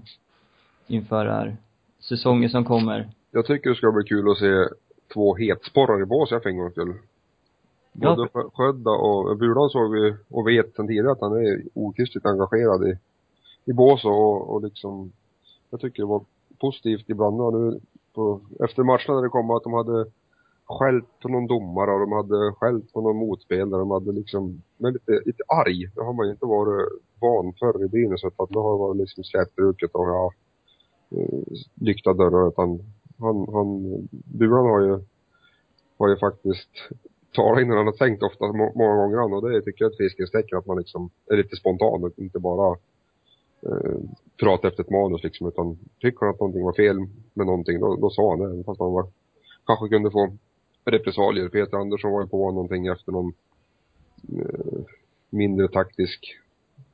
Inför 0.88 1.25
här 1.25 1.58
säsongen 1.99 2.49
som 2.49 2.65
kommer? 2.65 3.10
jag 3.32 3.45
tycker 3.45 3.69
det 3.69 3.75
ska 3.75 3.91
bli 3.91 4.03
kul 4.03 4.32
att 4.32 4.38
se 4.38 4.65
två 5.13 5.36
hetsporrar 5.36 6.01
i 6.01 6.06
bås 6.06 6.30
för 6.30 6.47
en 6.47 6.58
gångs 6.58 6.71
skull. 6.71 6.93
Ja. 7.91 8.15
Både 8.15 8.27
Skö- 8.30 8.49
Sködda 8.53 8.91
och 8.91 9.38
Bulan 9.38 9.69
såg 9.69 9.91
vi 9.91 10.15
och 10.30 10.47
vet 10.47 10.75
sedan 10.75 10.88
tidigare 10.88 11.12
att 11.12 11.21
han 11.21 11.32
är 11.45 11.62
okristligt 11.73 12.25
engagerad 12.25 12.88
i, 12.88 12.97
i 13.67 13.73
bås 13.73 14.06
och, 14.06 14.49
och 14.49 14.63
liksom, 14.63 15.12
jag 15.69 15.80
tycker 15.80 16.03
det 16.03 16.08
var 16.08 16.25
positivt 16.60 17.10
ibland 17.10 17.41
och 17.41 17.53
nu 17.53 17.80
på, 18.13 18.41
efter 18.60 18.84
matcherna 18.84 19.15
när 19.15 19.21
det 19.21 19.30
kom 19.30 19.51
att 19.51 19.63
de 19.63 19.73
hade 19.73 20.06
skällt 20.65 21.19
på 21.21 21.30
någon 21.30 21.47
domare 21.47 21.91
och 21.91 21.99
de 21.99 22.12
hade 22.12 22.51
skällt 22.51 22.93
på 22.93 23.01
någon 23.01 23.17
motspelare. 23.17 23.82
De 23.82 23.91
hade 23.91 24.12
liksom, 24.12 24.62
men 24.77 24.93
lite, 24.93 25.12
lite 25.25 25.43
arg. 25.47 25.91
Det 25.95 26.03
har 26.03 26.13
man 26.13 26.25
ju 26.25 26.32
inte 26.32 26.45
varit 26.45 26.89
van 27.19 27.53
förr 27.60 27.86
i 27.86 27.88
Brynäs 27.88 28.23
utan 28.23 28.47
det 28.49 28.60
har 28.60 28.77
varit 28.77 28.97
liksom 28.97 29.23
slätbruket 29.23 29.91
och 29.93 30.08
ja, 30.08 30.32
lyckta 31.75 32.13
dörrar 32.13 32.47
utan 32.47 32.80
han, 33.19 33.47
han, 33.53 33.67
Bulan 34.12 34.65
har 34.65 34.82
ju, 34.82 34.99
har 35.97 36.10
ju 36.10 36.17
faktiskt 36.17 36.69
talat 37.36 37.62
innan 37.62 37.77
han 37.77 37.86
har 37.86 37.93
tänkt 37.93 38.23
ofta 38.23 38.45
många 38.51 38.95
gånger 38.95 39.17
han 39.17 39.34
och 39.34 39.49
det 39.49 39.62
tycker 39.62 39.84
jag 39.84 39.89
är 39.89 39.93
ett 39.93 39.97
friskhetstecken 39.97 40.58
att 40.58 40.65
man 40.65 40.77
liksom 40.77 41.10
är 41.32 41.38
lite 41.38 41.56
spontan 41.56 42.03
och 42.03 42.12
inte 42.15 42.39
bara 42.39 42.77
eh, 43.62 44.00
prata 44.39 44.67
efter 44.67 44.84
ett 44.84 44.89
manus 44.89 45.24
liksom 45.24 45.48
utan 45.48 45.78
tycker 46.00 46.20
han 46.20 46.30
att 46.30 46.39
någonting 46.39 46.63
var 46.63 46.74
fel 46.74 46.98
med 47.34 47.46
någonting 47.46 47.80
då, 47.80 47.96
då 47.96 48.10
sa 48.10 48.30
han 48.30 48.39
det 48.39 48.46
även 48.46 48.63
fast 48.63 48.80
han 48.80 48.93
var 48.93 49.08
kanske 49.65 49.88
kunde 49.89 50.12
få 50.12 50.32
repressalier. 50.86 51.50
Peter 51.50 51.78
Andersson 51.78 52.12
var 52.12 52.22
ju 52.22 52.28
på 52.28 52.52
någonting 52.52 52.88
efter 52.88 53.12
någon 53.12 53.34
eh, 54.39 54.82
mindre 55.30 55.67
taktisk 55.67 56.38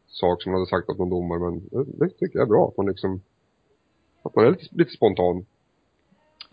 sak 0.07 0.41
som 0.41 0.51
han 0.51 0.59
hade 0.59 0.69
sagt 0.69 0.89
åt 0.89 0.97
någon 0.97 1.09
domare 1.09 1.39
men 1.39 1.59
det, 1.71 2.05
det 2.05 2.09
tycker 2.09 2.39
jag 2.39 2.45
är 2.45 2.49
bra 2.49 2.67
att 2.67 2.77
man 2.77 2.85
liksom 2.85 3.21
att 4.23 4.35
man 4.35 4.45
är 4.45 4.51
lite, 4.51 4.65
lite 4.71 4.91
spontan. 4.91 5.45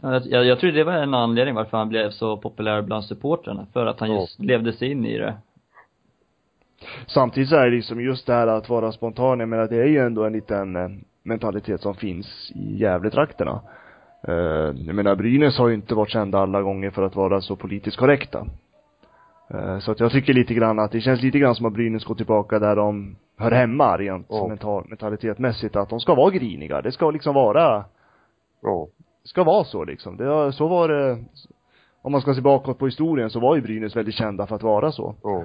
Jag, 0.02 0.26
jag, 0.26 0.44
jag 0.44 0.60
tror 0.60 0.72
det 0.72 0.84
var 0.84 0.92
en 0.92 1.14
anledning 1.14 1.54
varför 1.54 1.76
han 1.76 1.88
blev 1.88 2.10
så 2.10 2.36
populär 2.36 2.82
bland 2.82 3.04
supportrarna. 3.04 3.66
För 3.72 3.86
att 3.86 4.00
han 4.00 4.10
Ja. 4.10 4.20
just 4.20 4.40
levde 4.40 4.72
sig 4.72 4.90
in 4.90 5.04
i 5.04 5.18
det. 5.18 5.34
Samtidigt 7.06 7.48
så 7.48 7.56
är 7.56 7.64
det 7.64 7.76
liksom 7.76 8.00
just 8.00 8.26
det 8.26 8.32
här 8.34 8.46
att 8.46 8.68
vara 8.68 8.92
spontan, 8.92 9.40
jag 9.40 9.48
menar 9.48 9.68
det 9.68 9.76
är 9.76 9.86
ju 9.86 9.98
ändå 9.98 10.24
en 10.24 10.32
liten 10.32 10.76
eh, 10.76 10.88
mentalitet 11.22 11.80
som 11.80 11.94
finns 11.94 12.52
i 12.54 12.76
Gävletrakterna. 12.76 13.60
Eh, 14.28 14.34
jag 14.86 14.94
menar 14.94 15.14
Brynäs 15.16 15.58
har 15.58 15.68
ju 15.68 15.74
inte 15.74 15.94
varit 15.94 16.10
kända 16.10 16.38
alla 16.38 16.62
gånger 16.62 16.90
för 16.90 17.02
att 17.02 17.16
vara 17.16 17.40
så 17.40 17.56
politiskt 17.56 17.96
korrekta. 17.96 18.46
Eh, 19.50 19.78
så 19.78 19.92
att 19.92 20.00
jag 20.00 20.12
tycker 20.12 20.34
lite 20.34 20.54
grann 20.54 20.78
att 20.78 20.92
det 20.92 21.00
känns 21.00 21.22
lite 21.22 21.38
grann 21.38 21.54
som 21.54 21.66
att 21.66 21.72
Brynäs 21.72 22.04
går 22.04 22.14
tillbaka 22.14 22.58
där 22.58 22.76
de 22.76 23.16
hör 23.38 23.50
hemma 23.50 23.96
rent 23.98 24.26
Ja. 24.30 24.48
mental, 24.48 24.84
mentalitetmässigt. 24.88 25.76
Att 25.76 25.88
de 25.90 26.00
ska 26.00 26.14
vara 26.14 26.30
griniga. 26.30 26.82
Det 26.82 26.92
ska 26.92 27.10
liksom 27.10 27.34
vara, 27.34 27.84
Ja. 28.62 28.86
ska 29.24 29.44
vara 29.44 29.64
så 29.64 29.84
liksom. 29.84 30.16
Det, 30.16 30.24
har- 30.26 30.50
så 30.50 30.68
var 30.68 30.88
det, 30.88 31.18
om 32.02 32.12
man 32.12 32.20
ska 32.20 32.34
se 32.34 32.40
bakåt 32.40 32.78
på 32.78 32.86
historien 32.86 33.30
så 33.30 33.40
var 33.40 33.56
ju 33.56 33.62
Brynäs 33.62 33.96
väldigt 33.96 34.14
kända 34.14 34.46
för 34.46 34.56
att 34.56 34.62
vara 34.62 34.92
så. 34.92 35.14
Ja. 35.22 35.44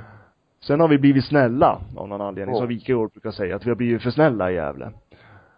Sen 0.63 0.79
har 0.79 0.87
vi 0.87 0.97
blivit 0.97 1.25
snälla 1.25 1.79
av 1.95 2.07
någon 2.07 2.21
anledning, 2.21 2.55
Ja. 2.55 2.59
som 2.59 2.67
Wikegård 2.67 3.11
brukar 3.11 3.31
säga, 3.31 3.55
att 3.55 3.65
vi 3.65 3.69
har 3.69 3.75
blivit 3.75 4.03
för 4.03 4.11
snälla 4.11 4.51
i 4.51 4.55
Gävle. 4.55 4.85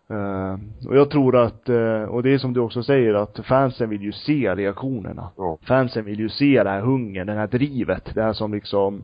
Eh, 0.09 0.53
och 0.87 0.97
jag 0.97 1.09
tror 1.09 1.35
att, 1.37 1.69
eh, 1.69 2.01
och 2.03 2.23
det 2.23 2.33
är 2.33 2.37
som 2.37 2.53
du 2.53 2.59
också 2.59 2.83
säger, 2.83 3.13
att 3.13 3.39
fansen 3.45 3.89
vill 3.89 4.01
ju 4.01 4.11
se 4.11 4.55
reaktionerna. 4.55 5.29
Ja. 5.37 5.57
Fansen 5.61 6.05
vill 6.05 6.19
ju 6.19 6.29
se 6.29 6.63
det 6.63 6.69
här 6.69 6.81
hungern, 6.81 7.27
det 7.27 7.33
här 7.33 7.47
drivet, 7.47 8.15
det 8.15 8.23
här 8.23 8.33
som 8.33 8.53
liksom, 8.53 9.01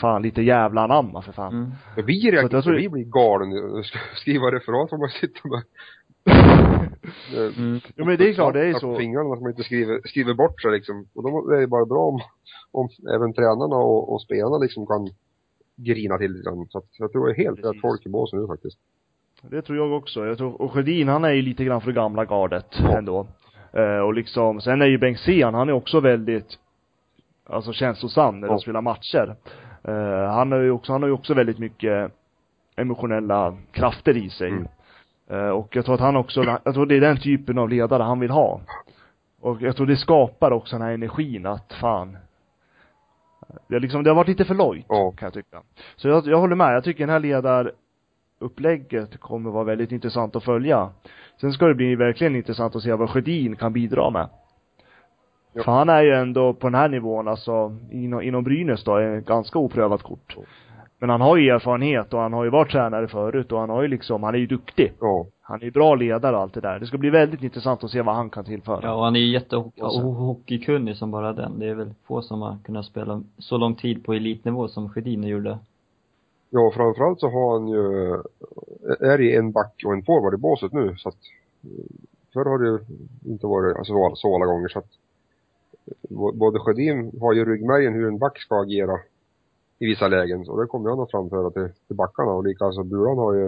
fan 0.00 0.22
lite 0.22 0.42
jävla 0.42 0.80
anamma 0.84 1.22
för 1.22 1.32
fan. 1.32 1.52
Mm. 1.52 1.70
Vi 2.06 2.30
reagerar, 2.30 2.76
vi 2.76 2.88
blir 2.88 3.04
galen. 3.04 3.82
Ska 3.84 3.98
skriva 4.14 4.46
referat 4.46 4.90
får 4.90 4.98
man 4.98 5.08
sitta 5.08 5.48
med 5.48 5.62
Mm. 7.58 7.80
Jo 7.96 8.04
men 8.04 8.18
det 8.18 8.28
är 8.28 8.34
klart, 8.34 8.54
det 8.54 8.66
är 8.66 8.74
så. 8.74 8.96
fingrarna 8.96 9.34
att 9.34 9.40
man 9.40 9.50
inte 9.50 9.62
skriver, 9.62 10.00
skriver 10.04 10.34
bort 10.34 10.62
sig 10.62 10.70
liksom. 10.70 11.06
Och 11.14 11.22
då 11.22 11.50
är 11.52 11.60
det 11.60 11.66
bara 11.66 11.84
bra 11.86 11.98
om, 12.06 12.20
om 12.70 12.88
även 13.14 13.32
tränarna 13.32 13.76
och, 13.76 14.12
och 14.12 14.22
spelarna 14.22 14.58
liksom 14.58 14.86
kan 14.86 15.08
grina 15.76 16.18
till 16.18 16.32
lite 16.32 16.44
grann. 16.50 16.66
Så 16.68 16.78
att 16.78 16.88
jag 16.98 17.12
tror 17.12 17.26
det 17.26 17.32
är 17.32 17.44
helt 17.44 17.64
rätt 17.64 17.80
folk 17.80 18.06
i 18.06 18.08
båsen 18.08 18.40
nu 18.40 18.46
faktiskt. 18.46 18.78
Det 19.42 19.62
tror 19.62 19.78
jag 19.78 19.92
också. 19.92 20.26
Jag 20.26 20.38
tror, 20.38 20.62
och 20.62 20.72
Sjödin 20.72 21.08
han 21.08 21.24
är 21.24 21.30
ju 21.32 21.42
lite 21.42 21.64
grann 21.64 21.80
för 21.80 21.88
det 21.88 21.94
gamla 21.94 22.24
gardet 22.24 22.66
Ja. 22.78 22.98
ändå. 22.98 23.26
Eh, 23.72 23.98
och 23.98 24.14
liksom, 24.14 24.60
sen 24.60 24.82
är 24.82 24.86
ju 24.86 24.98
Bengtzén, 24.98 25.54
han 25.54 25.68
är 25.68 25.72
också 25.72 26.00
väldigt, 26.00 26.58
alltså 27.44 27.72
känslosam 27.72 28.40
när 28.40 28.48
de 28.48 28.54
Ja. 28.54 28.58
spelar 28.60 28.80
matcher. 28.80 29.36
Eh, 29.84 30.32
han 30.34 30.52
har 30.52 30.58
ju 30.58 30.70
också, 30.70 30.92
han 30.92 31.02
har 31.02 31.08
ju 31.08 31.14
också 31.14 31.34
väldigt 31.34 31.58
mycket 31.58 32.12
emotionella 32.76 33.56
krafter 33.72 34.16
i 34.16 34.30
sig. 34.30 34.48
Mm. 34.50 34.68
Eh, 35.32 35.48
och 35.48 35.76
jag 35.76 35.84
tror 35.84 35.94
att 35.94 36.00
han 36.00 36.16
också, 36.16 36.44
jag 36.64 36.74
tror 36.74 36.86
det 36.86 36.96
är 36.96 37.00
den 37.00 37.16
typen 37.16 37.58
av 37.58 37.68
ledare 37.68 38.02
han 38.02 38.20
vill 38.20 38.30
ha. 38.30 38.60
Och 39.40 39.62
jag 39.62 39.76
tror 39.76 39.86
det 39.86 39.96
skapar 39.96 40.50
också 40.50 40.76
den 40.76 40.86
här 40.86 40.92
energin 40.94 41.46
att 41.46 41.72
fan, 41.80 42.16
det 43.68 43.74
har 43.74 43.80
liksom, 43.80 44.02
det 44.04 44.10
har 44.10 44.14
varit 44.14 44.28
lite 44.28 44.44
för 44.44 44.54
lojt, 44.54 44.86
Ja. 44.88 45.12
kan 45.16 45.26
jag 45.26 45.32
tycka. 45.32 45.62
Så 45.96 46.08
jag, 46.08 46.26
jag 46.26 46.38
håller 46.38 46.56
med, 46.56 46.74
jag 46.74 46.84
tycker 46.84 47.06
den 47.06 47.12
här 47.12 47.20
ledarupplägget 48.40 49.20
kommer 49.20 49.50
vara 49.50 49.64
väldigt 49.64 49.92
intressant 49.92 50.36
att 50.36 50.44
följa. 50.44 50.90
Sen 51.40 51.52
ska 51.52 51.66
det 51.66 51.74
bli 51.74 51.94
verkligen 51.94 52.36
intressant 52.36 52.76
att 52.76 52.82
se 52.82 52.92
vad 52.94 53.10
Sjödin 53.10 53.56
kan 53.56 53.72
bidra 53.72 54.10
med. 54.10 54.28
Ja. 55.52 55.62
För 55.62 55.72
han 55.72 55.88
är 55.88 56.02
ju 56.02 56.12
ändå 56.12 56.54
på 56.54 56.66
den 56.66 56.74
här 56.74 56.88
nivån, 56.88 57.28
alltså 57.28 57.76
inom, 57.90 58.22
inom 58.22 58.44
Brynäs 58.44 58.84
då, 58.84 58.96
är 58.96 59.20
ganska 59.20 59.58
oprövat 59.58 60.02
kort. 60.02 60.36
Men 61.02 61.10
han 61.10 61.20
har 61.20 61.36
ju 61.36 61.50
erfarenhet 61.50 62.14
och 62.14 62.20
han 62.20 62.32
har 62.32 62.44
ju 62.44 62.50
varit 62.50 62.70
tränare 62.70 63.08
förut 63.08 63.52
och 63.52 63.60
han 63.60 63.70
har 63.70 63.82
ju 63.82 63.88
liksom, 63.88 64.22
han 64.22 64.34
är 64.34 64.38
ju 64.38 64.46
duktig. 64.46 64.92
Ja. 65.00 65.26
Han 65.40 65.60
är 65.60 65.64
ju 65.64 65.70
bra 65.70 65.94
ledare 65.94 66.36
och 66.36 66.42
allt 66.42 66.54
det 66.54 66.60
där. 66.60 66.78
Det 66.78 66.86
ska 66.86 66.98
bli 66.98 67.10
väldigt 67.10 67.42
intressant 67.42 67.84
att 67.84 67.90
se 67.90 68.02
vad 68.02 68.14
han 68.14 68.30
kan 68.30 68.44
tillföra. 68.44 68.80
Ja, 68.82 68.94
och 68.94 69.04
han 69.04 69.16
är 69.16 69.20
ju 69.20 69.32
jättehockeykunnig 69.32 70.96
som 70.96 71.10
bara 71.10 71.32
den. 71.32 71.58
Det 71.58 71.66
är 71.66 71.74
väl 71.74 71.94
få 72.06 72.22
som 72.22 72.42
har 72.42 72.58
kunnat 72.64 72.86
spela 72.86 73.22
så 73.38 73.56
lång 73.56 73.74
tid 73.74 74.04
på 74.04 74.12
elitnivå 74.12 74.68
som 74.68 74.88
Sjödin 74.88 75.24
gjorde. 75.24 75.58
Ja, 76.50 76.72
framförallt 76.74 77.20
så 77.20 77.28
har 77.28 77.52
han 77.52 77.68
ju, 77.68 78.12
är 79.00 79.18
det 79.18 79.36
en 79.36 79.52
back 79.52 79.82
och 79.84 79.92
en 79.92 80.02
forward 80.02 80.34
i 80.34 80.36
båset 80.36 80.72
nu 80.72 80.96
så 80.96 81.08
att 81.08 81.18
förr 82.32 82.44
har 82.44 82.58
det 82.58 82.66
ju 82.66 82.78
inte 83.32 83.46
varit 83.46 83.76
alltså, 83.76 83.92
så, 83.92 84.12
så 84.14 84.34
alla 84.34 84.46
gånger 84.46 84.68
så 84.68 84.78
att 84.78 84.90
både 86.34 86.58
Sjödin 86.58 87.12
har 87.20 87.32
ju 87.32 87.44
ryggmärgen 87.44 87.92
hur 87.92 88.08
en 88.08 88.18
back 88.18 88.38
ska 88.38 88.60
agera 88.60 88.98
i 89.82 89.86
vissa 89.86 90.08
lägen 90.08 90.48
och 90.48 90.60
det 90.60 90.66
kommer 90.66 90.90
han 90.90 91.00
att 91.00 91.10
framföra 91.10 91.50
till, 91.50 91.68
till 91.86 91.96
backarna 91.96 92.30
och 92.30 92.44
likaså 92.44 92.84
Buran 92.84 93.18
har 93.18 93.34
ju 93.34 93.46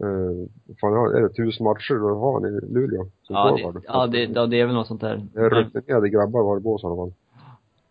eh, 0.00 0.48
fan, 0.80 0.92
är 1.16 1.20
det 1.20 1.28
tusen 1.28 1.64
matcher 1.64 1.94
då 1.94 2.14
har 2.14 2.32
han 2.32 2.44
i 2.44 2.60
Luleå 2.74 3.06
Ja, 3.28 3.56
det, 3.56 3.82
ja, 3.86 4.06
det, 4.06 4.24
ja, 4.24 4.46
det 4.46 4.60
är 4.60 4.66
väl 4.66 4.74
något 4.74 4.86
sånt 4.86 5.00
där. 5.00 5.26
Det 5.34 5.40
är 5.40 5.50
rutinerade 5.50 6.08
grabbar 6.08 6.42
var 6.42 6.56
i 6.56 6.60
bås 6.60 6.82
i 6.82 6.86
alla 6.86 6.96
fall. 6.96 7.12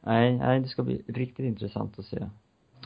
Nej, 0.01 0.37
nej, 0.37 0.59
det 0.59 0.67
ska 0.67 0.83
bli 0.83 1.01
riktigt 1.07 1.45
intressant 1.45 1.99
att 1.99 2.05
se. 2.05 2.29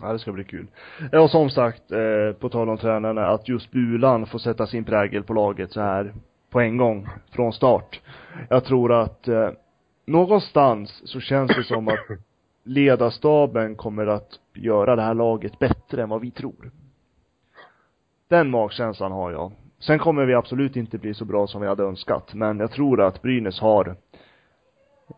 Ja, 0.01 0.13
det 0.13 0.19
ska 0.19 0.32
bli 0.32 0.43
kul. 0.43 0.67
Ja, 1.12 1.21
och 1.21 1.30
som 1.30 1.49
sagt, 1.49 1.91
eh, 1.91 2.39
på 2.39 2.49
tal 2.49 2.69
om 2.69 2.78
tränarna, 2.78 3.28
att 3.28 3.49
just 3.49 3.71
Bulan 3.71 4.25
får 4.25 4.39
sätta 4.39 4.67
sin 4.67 4.84
prägel 4.84 5.23
på 5.23 5.34
laget 5.34 5.71
så 5.71 5.82
här 5.82 6.13
på 6.49 6.60
en 6.60 6.78
gång, 6.78 7.08
från 7.32 7.54
start. 7.54 8.01
Jag 8.49 8.63
tror 8.63 8.93
att 8.93 9.28
eh, 9.28 9.49
någonstans 10.06 11.01
så 11.06 11.19
känns 11.19 11.56
det 11.56 11.63
som 11.63 11.88
att 11.88 12.08
ledarstaben 12.63 13.75
kommer 13.75 14.08
att 14.08 14.39
göra 14.56 14.96
det 14.96 15.02
här 15.02 15.13
laget 15.13 15.60
bättre 15.60 16.04
än 16.04 16.10
vad 16.10 16.22
vi 16.22 16.32
tror. 16.32 16.72
Den 18.28 18.50
magkänslan 18.50 19.12
har 19.12 19.32
jag. 19.32 19.52
Sen 19.80 20.00
kommer 20.00 20.26
vi 20.26 20.34
absolut 20.34 20.76
inte 20.76 20.98
bli 20.98 21.13
så 21.13 21.26
bra 21.26 21.48
som 21.48 21.62
vi 21.62 21.68
hade 21.68 21.84
önskat, 21.84 22.34
men 22.34 22.60
jag 22.60 22.72
tror 22.72 23.02
att 23.02 23.22
Brynäs 23.22 23.60
har 23.60 23.96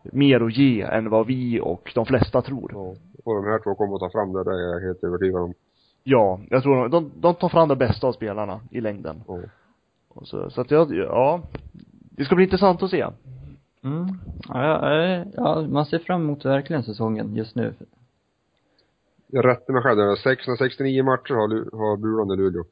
mer 0.02 0.40
att 0.40 0.56
ge 0.56 0.82
än 0.82 1.10
vad 1.10 1.26
vi 1.26 1.60
och 1.60 1.92
de 1.94 2.06
flesta 2.06 2.42
tror. 2.42 2.70
Ja. 2.74 2.94
Och 3.24 3.34
de 3.34 3.44
här 3.44 3.58
två 3.58 3.74
kommer 3.74 3.94
att 3.94 4.00
ta 4.00 4.10
fram 4.10 4.32
det, 4.32 4.44
det 4.44 4.50
är 4.50 4.72
jag 4.72 4.80
helt 4.80 5.04
övertygad 5.04 5.42
om. 5.42 5.54
Ja, 6.04 6.40
jag 6.50 6.62
tror 6.62 6.76
de, 6.76 6.90
de, 6.90 7.10
de 7.20 7.34
tar 7.34 7.48
fram 7.48 7.68
det 7.68 7.76
bästa 7.76 8.06
av 8.06 8.12
spelarna 8.12 8.60
i 8.70 8.80
längden. 8.80 9.22
Ja. 9.28 9.38
Och 10.08 10.28
så, 10.28 10.50
så 10.50 10.60
att 10.60 10.70
jag, 10.70 10.94
ja. 10.94 11.40
Det 12.10 12.24
ska 12.24 12.34
bli 12.34 12.44
intressant 12.44 12.82
att 12.82 12.90
se. 12.90 13.06
Mm. 13.84 14.06
Ja, 14.48 14.94
ja, 14.94 15.24
ja, 15.36 15.66
man 15.68 15.86
ser 15.86 15.98
fram 15.98 16.22
emot 16.22 16.44
verkligen 16.44 16.82
säsongen 16.82 17.34
just 17.34 17.54
nu. 17.54 17.74
Jag 19.30 19.44
rättar 19.44 19.72
mig 19.72 19.82
själv 19.82 19.96
där. 19.98 20.16
669 20.16 21.02
matcher 21.04 21.34
har, 21.34 21.48
har 21.78 21.96
Bulan 21.96 22.30
i 22.30 22.36
Luleå. 22.36 22.64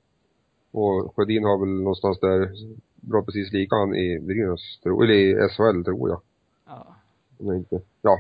Och 0.72 1.12
Sjödin 1.16 1.44
har 1.44 1.58
väl 1.58 1.68
någonstans 1.68 2.20
där, 2.20 2.50
bra 2.96 3.22
precis 3.22 3.52
lika 3.52 3.76
han 3.76 3.94
i 3.94 4.20
Brynäs, 4.20 4.80
eller 4.84 5.10
i 5.10 5.48
SHL 5.48 5.84
tror 5.84 6.08
jag. 6.10 6.20
Ja. 6.66 6.86
Om 7.38 7.46
jag 7.46 7.56
inte, 7.56 7.80
ja. 8.02 8.18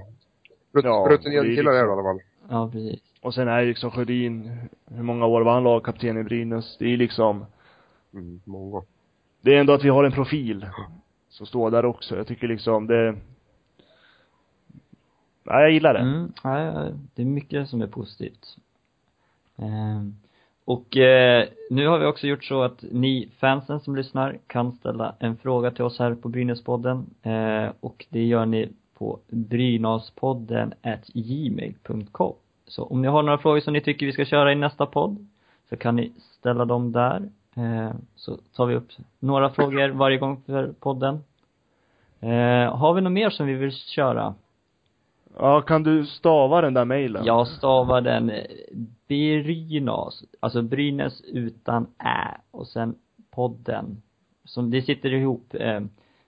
Rut, 0.72 0.84
Ja, 0.84 1.06
rutinerade 1.10 1.48
är 1.52 1.56
killar 1.56 1.72
är 1.72 1.74
det 1.74 1.80
i 1.80 1.82
liksom- 1.82 1.98
alla 1.98 2.02
fall. 2.02 2.20
Ja, 2.48 2.70
precis. 2.72 3.00
Och 3.22 3.34
sen 3.34 3.48
är 3.48 3.60
ju 3.60 3.66
liksom 3.68 3.90
Sjödin, 3.90 4.50
hur 4.86 5.02
många 5.02 5.26
år 5.26 5.40
var 5.42 5.52
han 5.52 5.64
lagkapten 5.64 6.18
i 6.18 6.22
Brynäs? 6.24 6.76
Det 6.78 6.92
är 6.92 6.96
liksom, 6.96 7.44
Mm, 8.14 8.40
många. 8.44 8.82
det 9.40 9.54
är 9.54 9.60
ändå 9.60 9.72
att 9.72 9.84
vi 9.84 9.88
har 9.88 10.04
en 10.04 10.12
profil 10.12 10.66
som 11.28 11.46
står 11.46 11.70
där 11.70 11.84
också. 11.84 12.16
Jag 12.16 12.26
tycker 12.26 12.48
liksom 12.48 12.86
det, 12.86 13.16
Ja, 15.46 15.60
jag 15.60 15.70
gillar 15.70 15.94
det. 15.94 16.00
Mm, 16.00 16.32
ja, 16.44 16.60
ja, 16.60 16.88
det 17.14 17.22
är 17.22 17.26
mycket 17.26 17.68
som 17.68 17.82
är 17.82 17.86
positivt. 17.86 18.56
Eh, 19.56 20.02
Och 20.64 20.96
eh, 20.96 21.48
nu 21.70 21.86
har 21.86 21.98
vi 21.98 22.06
också 22.06 22.26
gjort 22.26 22.44
så 22.44 22.62
att 22.62 22.84
ni 22.90 23.28
fansen 23.38 23.80
som 23.80 23.96
lyssnar 23.96 24.38
kan 24.46 24.72
ställa 24.72 25.14
en 25.18 25.36
fråga 25.36 25.70
till 25.70 25.84
oss 25.84 25.98
här 25.98 26.14
på 26.14 26.28
Brynäspodden. 26.28 27.06
Eh, 27.22 27.72
och 27.80 28.06
det 28.08 28.24
gör 28.24 28.46
ni 28.46 28.68
på 28.98 29.18
brynaspodden 29.28 30.72
at 30.82 31.06
gmail.com. 31.06 32.34
Så 32.66 32.84
om 32.84 33.02
ni 33.02 33.08
har 33.08 33.22
några 33.22 33.38
frågor 33.38 33.60
som 33.60 33.72
ni 33.72 33.80
tycker 33.80 34.06
vi 34.06 34.12
ska 34.12 34.24
köra 34.24 34.52
i 34.52 34.54
nästa 34.54 34.86
podd 34.86 35.26
så 35.68 35.76
kan 35.76 35.96
ni 35.96 36.12
ställa 36.38 36.64
dem 36.64 36.92
där. 36.92 37.28
Ehm, 37.54 37.96
så 38.16 38.36
tar 38.56 38.66
vi 38.66 38.74
upp 38.74 38.88
några 39.18 39.50
frågor 39.50 39.88
varje 39.88 40.18
gång 40.18 40.42
för 40.46 40.72
podden. 40.80 41.20
Ehm, 42.20 42.68
har 42.72 42.94
vi 42.94 43.00
något 43.00 43.12
mer 43.12 43.30
som 43.30 43.46
vi 43.46 43.54
vill 43.54 43.72
köra? 43.72 44.34
Ja, 45.38 45.60
kan 45.60 45.82
du 45.82 46.06
stava 46.06 46.60
den 46.60 46.74
där 46.74 46.84
mejlen? 46.84 47.24
Jag 47.24 47.48
stavar 47.48 48.00
den 48.00 48.30
eh, 48.30 48.44
Brynas, 49.08 50.24
alltså 50.40 50.62
Brynäs 50.62 51.20
utan 51.20 51.86
ä 51.98 52.36
och 52.50 52.66
sen 52.66 52.94
podden. 53.30 54.02
Som, 54.44 54.70
det 54.70 54.82
sitter 54.82 55.14
ihop, 55.14 55.54
eh, 55.54 55.80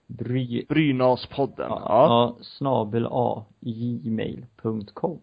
bry, 0.07 0.65
Brynaspodden. 0.69 1.67
ja, 1.69 1.81
Ja. 1.85 2.35
snabel 2.41 3.07
a 3.11 3.43
gmail.com. 3.59 5.19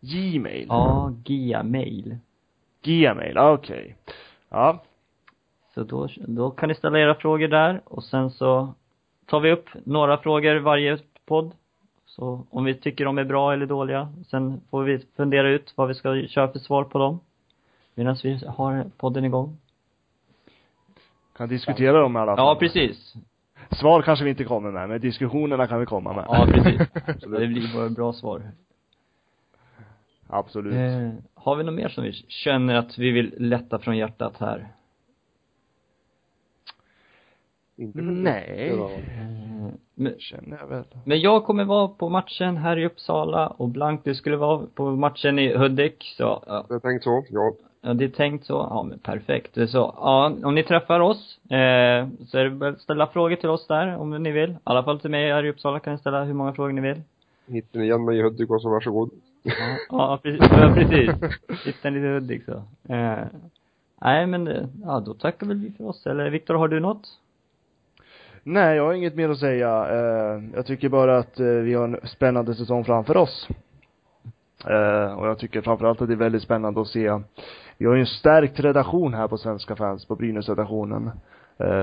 Gmail. 0.00 0.66
Ja, 0.68 1.12
gmail. 1.24 2.16
Gmail, 2.82 3.38
okej. 3.38 3.96
Ja. 4.48 4.82
Så 5.74 5.82
då, 5.82 6.08
då 6.16 6.50
kan 6.50 6.68
ni 6.68 6.74
ställa 6.74 6.98
era 6.98 7.14
frågor 7.14 7.48
där 7.48 7.80
och 7.84 8.04
sen 8.04 8.30
så 8.30 8.74
tar 9.26 9.40
vi 9.40 9.52
upp 9.52 9.68
några 9.84 10.18
frågor 10.18 10.54
varje 10.60 10.98
podd. 11.26 11.52
Så 12.16 12.46
om 12.50 12.64
vi 12.64 12.74
tycker 12.74 13.04
de 13.04 13.18
är 13.18 13.24
bra 13.24 13.52
eller 13.52 13.66
dåliga, 13.66 14.12
sen 14.26 14.60
får 14.70 14.84
vi 14.84 14.98
fundera 15.16 15.48
ut 15.48 15.72
vad 15.76 15.88
vi 15.88 15.94
ska 15.94 16.26
köra 16.26 16.52
för 16.52 16.58
svar 16.58 16.84
på 16.84 16.98
dem. 16.98 17.20
Medan 17.94 18.16
vi 18.22 18.40
har 18.46 18.84
podden 18.96 19.24
igång. 19.24 19.56
Kan 21.36 21.48
diskutera 21.48 22.00
dem 22.00 22.16
i 22.16 22.18
alla 22.18 22.36
fall. 22.36 22.46
Ja, 22.46 22.56
precis. 22.60 23.14
Svar 23.70 24.02
kanske 24.02 24.24
vi 24.24 24.30
inte 24.30 24.44
kommer 24.44 24.70
med, 24.70 24.88
men 24.88 25.00
diskussionerna 25.00 25.66
kan 25.66 25.80
vi 25.80 25.86
komma 25.86 26.12
med. 26.12 26.24
Ja, 26.28 26.46
precis. 26.46 26.88
Det 27.20 27.46
blir 27.46 27.74
bara 27.74 27.88
bra 27.88 28.12
svar. 28.12 28.42
Absolut. 30.26 30.74
Eh, 30.74 31.10
har 31.34 31.56
vi 31.56 31.64
något 31.64 31.74
mer 31.74 31.88
som 31.88 32.04
vi 32.04 32.12
känner 32.12 32.74
att 32.74 32.98
vi 32.98 33.10
vill 33.10 33.34
lätta 33.38 33.78
från 33.78 33.96
hjärtat 33.96 34.36
här? 34.38 34.68
Inte 37.76 38.00
Nej. 38.00 38.70
Eh, 39.72 39.78
men, 39.94 40.14
Känner 40.18 40.58
jag 40.60 40.66
väl. 40.66 40.84
men 41.04 41.20
jag 41.20 41.44
kommer 41.44 41.64
vara 41.64 41.88
på 41.88 42.08
matchen 42.08 42.56
här 42.56 42.78
i 42.78 42.86
Uppsala 42.86 43.46
och 43.46 43.68
Blank, 43.68 44.00
du 44.04 44.14
skulle 44.14 44.36
vara 44.36 44.66
på 44.74 44.90
matchen 44.90 45.38
i 45.38 45.56
Hudik, 45.56 46.14
så 46.16 46.42
ja, 46.46 46.64
Jag 46.68 46.82
tänkte 46.82 47.04
så, 47.04 47.24
ja. 47.30 47.52
Ja, 47.84 47.94
det 47.94 48.04
är 48.04 48.08
tänkt 48.08 48.46
så. 48.46 48.52
Ja, 48.70 48.82
men 48.82 48.98
perfekt. 48.98 49.54
Så, 49.70 49.94
ja, 49.96 50.32
om 50.44 50.54
ni 50.54 50.62
träffar 50.62 51.00
oss, 51.00 51.38
eh, 51.44 52.08
så 52.26 52.38
är 52.38 52.44
det 52.44 52.50
bara 52.50 52.70
att 52.70 52.80
ställa 52.80 53.06
frågor 53.06 53.36
till 53.36 53.48
oss 53.48 53.66
där 53.66 53.96
om 53.96 54.22
ni 54.22 54.30
vill. 54.30 54.50
I 54.50 54.56
alla 54.64 54.82
fall 54.82 55.00
till 55.00 55.10
mig 55.10 55.32
här 55.32 55.44
i 55.44 55.50
Uppsala 55.50 55.80
kan 55.80 55.92
ni 55.92 55.98
ställa 55.98 56.24
hur 56.24 56.34
många 56.34 56.52
frågor 56.52 56.72
ni 56.72 56.80
vill. 56.80 57.02
Hittar 57.46 57.78
ni 57.78 57.84
igen 57.84 58.04
mig 58.04 58.18
i 58.18 58.22
Hudik 58.22 58.50
och 58.50 58.62
så 58.62 58.68
varsågod. 58.70 59.10
Ja, 59.42 59.52
ja 59.90 60.18
precis. 60.22 60.40
Ja, 60.50 60.72
precis. 60.74 61.10
Hitta 61.66 61.88
en 61.88 61.94
liten 61.94 62.12
Hudik 62.14 62.44
så. 62.44 62.62
Eh, 62.94 63.18
nej, 64.02 64.26
men 64.26 64.44
det- 64.44 64.68
ja, 64.84 65.00
då 65.00 65.14
tackar 65.14 65.46
väl 65.46 65.56
vi 65.56 65.70
för 65.70 65.88
oss. 65.88 66.06
Eller 66.06 66.30
Viktor, 66.30 66.54
har 66.54 66.68
du 66.68 66.80
något? 66.80 67.18
Nej, 68.44 68.76
jag 68.76 68.84
har 68.84 68.92
inget 68.92 69.14
mer 69.14 69.28
att 69.28 69.38
säga. 69.38 69.86
Eh, 69.90 70.42
jag 70.54 70.66
tycker 70.66 70.88
bara 70.88 71.18
att 71.18 71.40
eh, 71.40 71.46
vi 71.46 71.74
har 71.74 71.84
en 71.84 71.96
spännande 72.04 72.54
säsong 72.54 72.84
framför 72.84 73.16
oss. 73.16 73.48
Eh, 74.66 75.18
och 75.18 75.28
jag 75.28 75.38
tycker 75.38 75.60
framförallt 75.60 76.02
att 76.02 76.08
det 76.08 76.14
är 76.14 76.16
väldigt 76.16 76.42
spännande 76.42 76.80
att 76.80 76.88
se. 76.88 77.20
Vi 77.78 77.86
har 77.86 77.94
ju 77.94 78.00
en 78.00 78.06
stärkt 78.06 78.60
redaktion 78.60 79.14
här 79.14 79.28
på 79.28 79.38
Svenska 79.38 79.76
fans, 79.76 80.04
på 80.04 80.16
Brynäsredaktionen. 80.16 81.10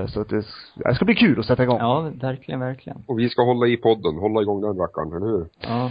Så 0.08 0.20
att 0.20 0.28
det, 0.28 0.44
det 0.76 0.94
ska 0.94 1.04
bli 1.04 1.14
kul 1.14 1.40
att 1.40 1.46
sätta 1.46 1.62
igång. 1.62 1.78
Ja, 1.78 2.10
verkligen, 2.20 2.60
verkligen. 2.60 3.04
Och 3.06 3.18
vi 3.18 3.28
ska 3.28 3.42
hålla 3.42 3.66
i 3.66 3.76
podden, 3.76 4.14
hålla 4.14 4.42
igång 4.42 4.60
den 4.60 4.78
rackaren, 4.78 5.12
eller 5.12 5.26
hur? 5.26 5.46
Ja. 5.60 5.90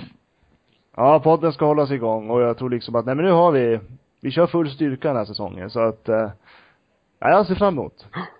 Ja, 0.96 1.20
podden 1.20 1.54
ska 1.54 1.66
hållas 1.66 1.92
igång 1.92 2.30
och 2.30 2.42
jag 2.42 2.58
tror 2.58 2.70
liksom 2.70 2.96
att, 2.96 3.06
nej 3.06 3.16
men 3.16 3.26
nu 3.26 3.32
har 3.32 3.52
vi, 3.52 3.80
vi 4.22 4.32
kör 4.32 4.48
full 4.48 4.70
styrka 4.70 5.08
den 5.08 5.18
här 5.18 5.26
säsongen 5.26 5.70
så 5.70 5.80
att, 5.80 6.10
eh, 6.10 6.30
ja, 7.20 7.30
jag 7.30 7.48
ser 7.48 7.56
fram 7.56 7.74
emot. 7.74 8.06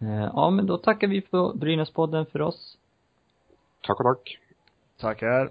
Eh, 0.00 0.30
ja, 0.34 0.50
men 0.50 0.66
då 0.66 0.76
tackar 0.78 1.08
vi 1.08 1.20
på 1.20 1.52
Brynäspodden 1.54 2.26
för 2.26 2.42
oss. 2.42 2.78
Tack 3.86 4.00
och 4.00 4.06
tack. 4.06 4.38
Tackar. 5.00 5.50